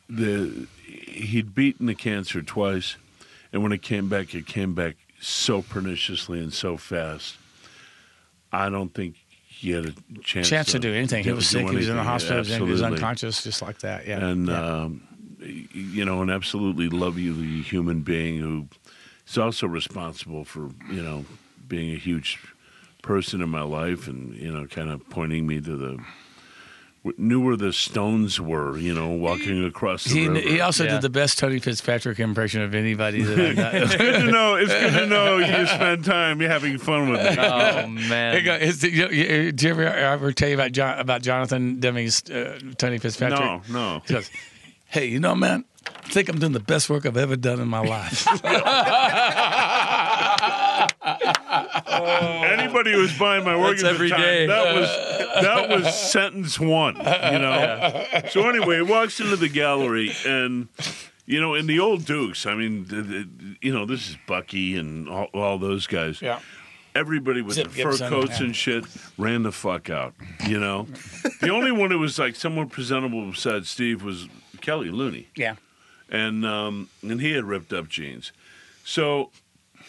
[0.09, 2.95] the he'd beaten the cancer twice,
[3.53, 7.37] and when it came back, it came back so perniciously and so fast.
[8.51, 9.15] I don't think
[9.47, 11.23] he had a chance, Chance to do anything.
[11.23, 11.67] He was sick.
[11.69, 12.43] He was in the hospital.
[12.43, 14.05] He was unconscious, just like that.
[14.05, 14.25] Yeah.
[14.25, 14.81] and yeah.
[14.81, 15.07] um,
[15.39, 17.31] you know, an absolutely lovely
[17.61, 18.67] human being who
[19.27, 21.25] is also responsible for you know
[21.67, 22.39] being a huge
[23.01, 25.99] person in my life, and you know, kind of pointing me to the
[27.17, 30.39] knew where the stones were, you know, walking across the he, river.
[30.49, 30.91] he also Yeah.
[30.93, 33.83] did the best Tony Fitzpatrick impression of anybody that I know.
[33.83, 34.55] it's good to know.
[34.55, 37.35] It's good to know you spend time having fun with me.
[37.43, 38.35] Oh man.
[38.35, 38.55] you go.
[38.55, 42.59] Is, you, you, did you ever, ever tell you about John, about Jonathan Demme's uh,
[42.77, 43.39] Tony Fitzpatrick?
[43.39, 44.01] No, no.
[44.07, 44.29] He goes,
[44.87, 47.67] "Hey, you know, man, I think I'm doing the best work I've ever done in
[47.67, 48.25] my life."
[52.03, 54.45] Anybody who was buying my work That's at the every time, day.
[54.47, 54.87] that was
[55.43, 56.95] that was sentence one.
[56.97, 57.03] You
[57.39, 58.05] know.
[58.29, 60.67] So anyway, he walks into the gallery, and
[61.25, 63.29] you know, in the old Dukes, I mean, the, the,
[63.61, 66.21] you know, this is Bucky and all, all those guys.
[66.21, 66.39] yeah.
[66.93, 68.45] Everybody with Zip the fur Gibson, coats yeah.
[68.45, 68.85] and shit
[69.17, 70.13] ran the fuck out.
[70.47, 70.87] You know,
[71.41, 74.29] the only one who was like somewhat presentable besides Steve was
[74.61, 75.55] Kelly Looney Yeah.
[76.09, 78.31] and um, and he had ripped up jeans.
[78.85, 79.29] So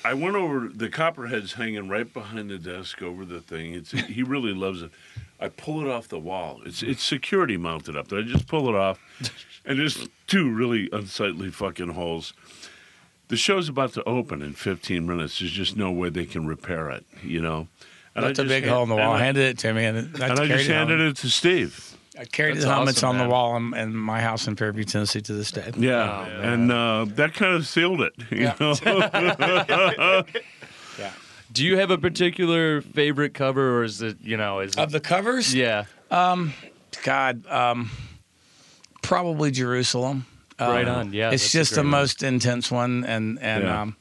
[0.05, 0.69] I went over.
[0.69, 3.75] The copperhead's hanging right behind the desk over the thing.
[3.75, 4.91] It's he really loves it.
[5.41, 6.61] I pull it off the wall.
[6.65, 8.21] It's it's security mounted up there.
[8.21, 8.99] I just pull it off,
[9.65, 12.33] and there's two really unsightly fucking holes.
[13.29, 15.41] The show's about to open in 15 minutes.
[15.41, 17.67] There's just no way they can repair it, you know.
[18.15, 19.15] And That's a big hand- hole in the wall.
[19.15, 21.09] I, handed it to me, and, I and I just handed home.
[21.09, 21.96] it to Steve.
[22.19, 23.27] I carried That's the helmets awesome, on man.
[23.29, 25.71] the wall in, in my house in Fairview, Tennessee, to this day.
[25.77, 28.13] Yeah, Oh, and uh, that kind of sealed it.
[28.31, 28.55] You Yeah.
[28.59, 30.23] know?
[30.99, 31.13] Yeah.
[31.53, 35.01] Do you have a particular favorite cover, or is it you know is Of the
[35.01, 35.85] covers, yeah
[37.05, 37.91] God, um,
[39.03, 40.25] probably Jerusalem.
[40.59, 41.89] Um, Right on, yeah, it's just the one.
[41.89, 43.83] most intense one, and and Yeah.
[43.83, 43.97] um,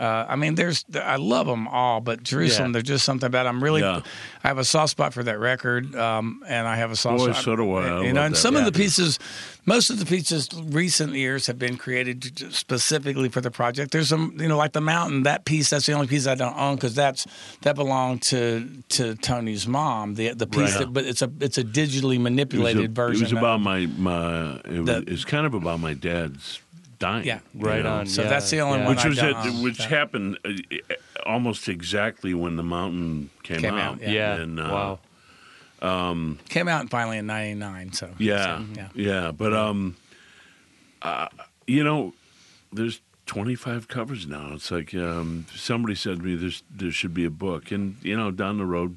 [0.00, 2.72] Uh, I mean, there's I love them all, but Jerusalem, Yeah.
[2.74, 3.44] there's just something about.
[3.44, 3.50] It.
[3.50, 4.00] I'm really, Yeah.
[4.42, 7.32] I have a soft spot for that record, um, and I have a soft Boy,
[7.32, 7.44] spot.
[7.44, 7.82] so do I.
[7.88, 9.18] I You know, and that some of the pieces,
[9.66, 13.90] most of the pieces, recent years have been created specifically for the project.
[13.90, 15.24] There's some, you know, like the mountain.
[15.24, 17.26] That piece, that's the only piece I don't own because that's
[17.60, 20.14] that belonged to to Tony's mom.
[20.14, 20.78] The the piece, Right.
[20.78, 23.22] that, but it's a it's a digitally It a- manipulated version.
[23.22, 24.60] it was of- about my my.
[24.64, 26.60] It was, The- it's kind of about my dad's
[27.00, 27.26] dying.
[27.26, 27.40] Yeah.
[27.52, 27.90] you Right know?
[27.96, 28.06] on.
[28.06, 28.86] So yeah, that's the only yeah.
[28.86, 29.88] one Which I was don't it, which Yeah.
[29.88, 30.94] happened uh,
[31.26, 34.10] almost exactly when the mountain came, Came out, yeah.
[34.10, 34.34] Yeah.
[34.36, 34.98] And, uh,
[35.82, 36.36] wow.
[36.48, 37.92] came out finally in '99.
[37.92, 38.88] So Yeah, so, yeah.
[38.94, 39.96] yeah, But um,
[41.02, 41.28] uh,
[41.66, 42.14] you know,
[42.72, 44.52] there's 25 covers now.
[44.54, 48.16] It's like um, somebody said to me, "There's there should be a book," and you
[48.16, 48.96] know, down the road,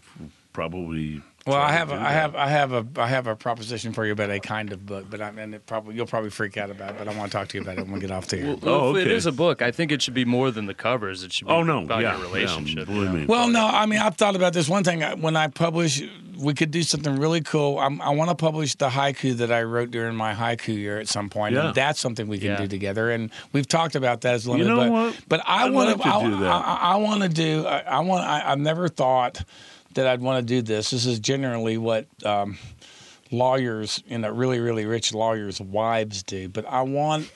[0.54, 1.22] probably.
[1.46, 4.14] Well, I have, do I have, I have a, I have a proposition for you
[4.14, 6.92] about a kind of book, but I and it probably you'll probably freak out about
[6.92, 6.98] it.
[7.00, 8.56] But I want to talk to you about it when we get off the air.
[8.62, 9.16] Well, Oh, if it okay.
[9.16, 11.22] is a book, I think it should be more than the covers.
[11.24, 11.84] It should be Oh no!
[11.84, 12.88] about yeah, your relationship.
[12.88, 13.12] Yeah, you know?
[13.14, 13.26] me.
[13.26, 14.70] Well, no, I mean, I've thought about this.
[14.70, 16.02] One thing, when I publish,
[16.38, 17.78] we could do something really cool.
[17.78, 21.10] I'm, I want to publish the haiku that I wrote during my haiku year at
[21.10, 21.68] some point, Yeah.
[21.68, 22.58] and that's something we can Yeah.
[22.58, 23.12] do together.
[23.12, 24.70] And we've talked about that as limited.
[24.70, 25.20] know but, what?
[25.28, 26.50] But I I'd want like to I, do that.
[26.52, 27.66] I, I want to do.
[27.68, 28.24] I, I want.
[28.24, 29.44] I, I've never thought
[29.96, 30.92] that I'd want to do this.
[30.92, 32.08] This is generally what.
[32.26, 32.58] Um,
[33.34, 36.48] lawyers, you know, really, really rich lawyers' wives do.
[36.48, 37.32] But I want,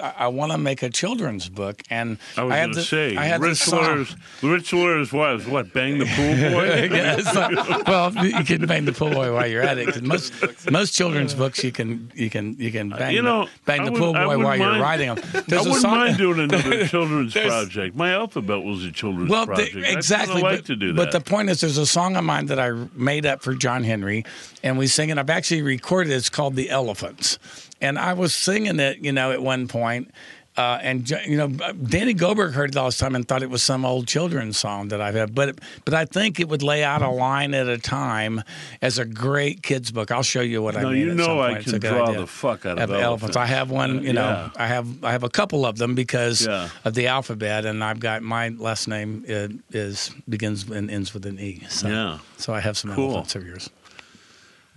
[0.00, 3.24] I, I want to make a children's book, and I was going to say, I
[3.24, 5.72] have rich lawyers, rich lawyers' wives, what?
[5.72, 6.88] Bang the pool boy?
[6.96, 10.02] Yeah, it's not- well, you can bang the pool boy while you're at it.
[10.02, 10.32] most
[10.70, 13.92] most children's books you can you can you can bang you know, the, bang the
[13.92, 15.24] would- pool boy while you're writing them.
[15.46, 17.96] There's a wouldn't song- mind doing another children's project.
[17.96, 19.76] My alphabet was a children's Well, project.
[19.76, 20.42] I'd exactly.
[20.42, 20.96] like but, to do that.
[20.96, 23.84] but the point is, there's a song of mine that I made up for John
[23.84, 24.24] Henry,
[24.62, 25.18] and we sing it.
[25.18, 26.16] I've actually recorded it.
[26.16, 27.38] It's called "The Elephants,"
[27.80, 30.10] and I was singing it, you know, at one point,
[30.58, 31.48] Uh, and you know,
[31.86, 34.88] Danny Goldberg heard it all the time and thought it was some old children's song
[34.88, 35.34] that I've had.
[35.34, 38.42] But but I think it would lay out a line at a time
[38.80, 40.10] as a great kids book.
[40.10, 40.96] I'll show you what I mean.
[41.08, 42.20] you know I can draw idea.
[42.20, 43.36] the fuck out of Of elephants.
[43.36, 44.02] I have one.
[44.02, 44.64] You know, Yeah.
[44.64, 46.70] I have I have a couple of them because Yeah.
[46.86, 49.48] of the alphabet, and I've got my last name uh,
[49.78, 51.64] is begins and ends with an E.
[51.68, 52.18] So, Yeah.
[52.38, 53.10] So I have some Cool.
[53.10, 53.68] elephants of yours.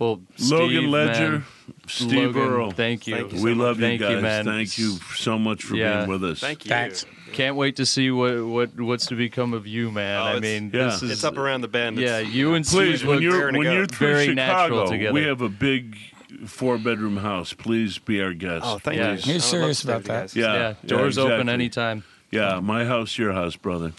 [0.00, 1.44] Well, Logan Steve, Ledger, man,
[1.86, 2.70] Steve Logan, Earl.
[2.70, 3.16] Thank you.
[3.16, 4.10] Thank you we so love you guys.
[4.12, 4.44] you, man.
[4.46, 5.98] Thank you so much for Yeah.
[5.98, 6.40] being with us.
[6.40, 6.70] Thank you.
[6.70, 7.04] Thanks.
[7.34, 10.18] Can't wait to see what what what's to become of you, man.
[10.18, 10.86] Oh, I mean, Yeah.
[10.86, 11.98] this is It's up around the bend.
[11.98, 14.34] Yeah, you and Please, Steve when look you're when you're through very Chicago,
[14.64, 15.12] natural together.
[15.12, 15.98] we have a big
[16.46, 17.52] four bedroom house.
[17.52, 18.64] Please be our guest.
[18.66, 19.12] Oh, thank Yeah.
[19.12, 19.18] you.
[19.18, 20.34] You're I would love serious about that?
[20.34, 20.54] Yeah.
[20.54, 21.52] yeah, doors open exactly.
[21.52, 22.04] anytime.
[22.30, 23.92] Yeah, my house, your house, brother.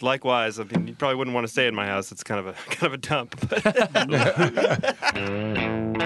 [0.00, 2.10] Likewise, I mean, you probably wouldn't want to stay in my house.
[2.10, 3.36] It's kind of a kind of a dump.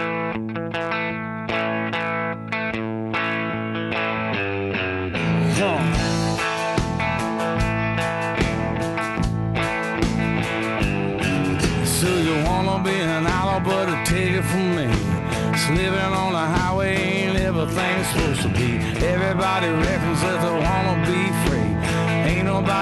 [12.03, 14.87] So you wanna be an outlaw, but take it from me.
[15.55, 18.79] It's living on the highway ain't everything's supposed to be.
[19.07, 21.02] Everybody reckons that they wanna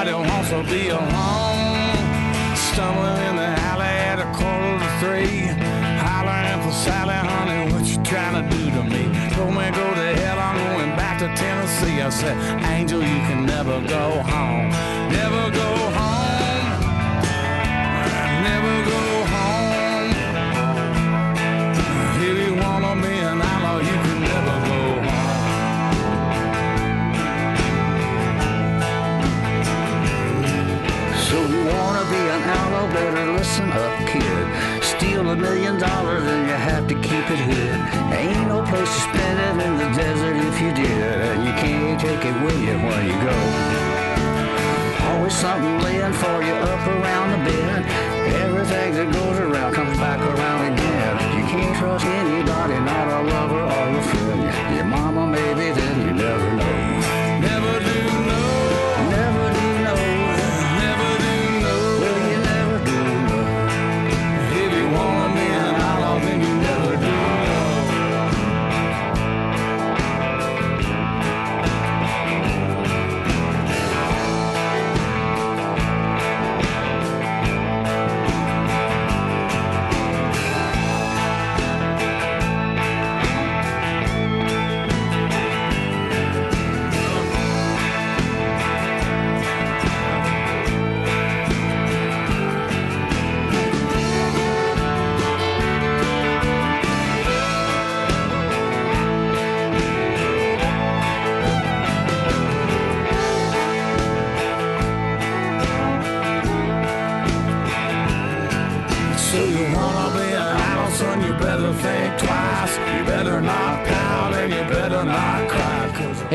[0.05, 2.57] nobody wants to be alone.
[2.57, 5.47] Stumbling in the alley at a quarter to three.
[6.01, 9.05] Hollering for Sally, honey, what you trying to do to me?
[9.35, 12.01] Told me go to hell, I'm going back to Tennessee.
[12.01, 14.71] I said, Angel, you can never go home.
[15.11, 15.90] Never go home.
[35.31, 37.75] A million dollars and you have to keep it hid.
[38.19, 41.17] Ain't no place to spend it in the desert if you did.
[41.31, 43.37] And you can't take it with you when you go.
[45.07, 47.87] Always something laying for you up around the bend.
[48.43, 51.15] Everything that goes around comes back around again.
[51.39, 54.75] You can't trust anybody, not a lover or a friend.
[54.75, 55.71] Your mama maybe,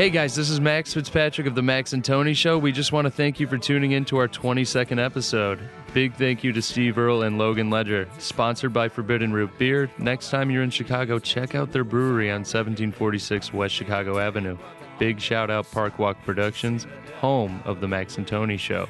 [0.06, 2.58] Hey guys, this is Max Fitzpatrick of the Max and Tony Show.
[2.58, 5.58] We just want to thank you for tuning in to our 22nd episode.
[5.94, 8.08] Big thank you to Steve Earle and Logan Ledger.
[8.18, 9.90] Sponsored by Forbidden Root Beer.
[9.98, 14.56] Next time you're in Chicago, check out their brewery on 1746 West Chicago Avenue.
[15.00, 16.86] Big shout out Park Walk Productions,
[17.18, 18.88] home of the Max and Tony Show.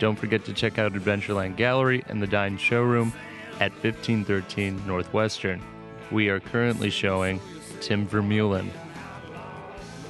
[0.00, 3.10] Don't forget to check out Adventureland Gallery and the Dine Showroom
[3.54, 5.62] at 1513 Northwestern.
[6.10, 7.40] We are currently showing
[7.80, 8.68] Tim Vermeulen.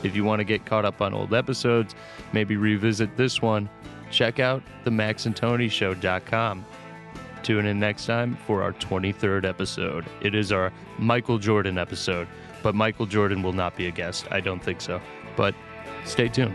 [0.02, 1.94] If you want to get caught up on old episodes,
[2.32, 3.68] maybe revisit this one,
[4.10, 6.64] check out the maxandtonyshow.com.
[7.42, 10.04] Tune in next time for our 23rd episode.
[10.20, 12.28] It is our Michael Jordan episode,
[12.62, 14.26] but Michael Jordan will not be a guest.
[14.30, 15.00] I don't think so.
[15.36, 15.54] But
[16.04, 16.54] stay tuned.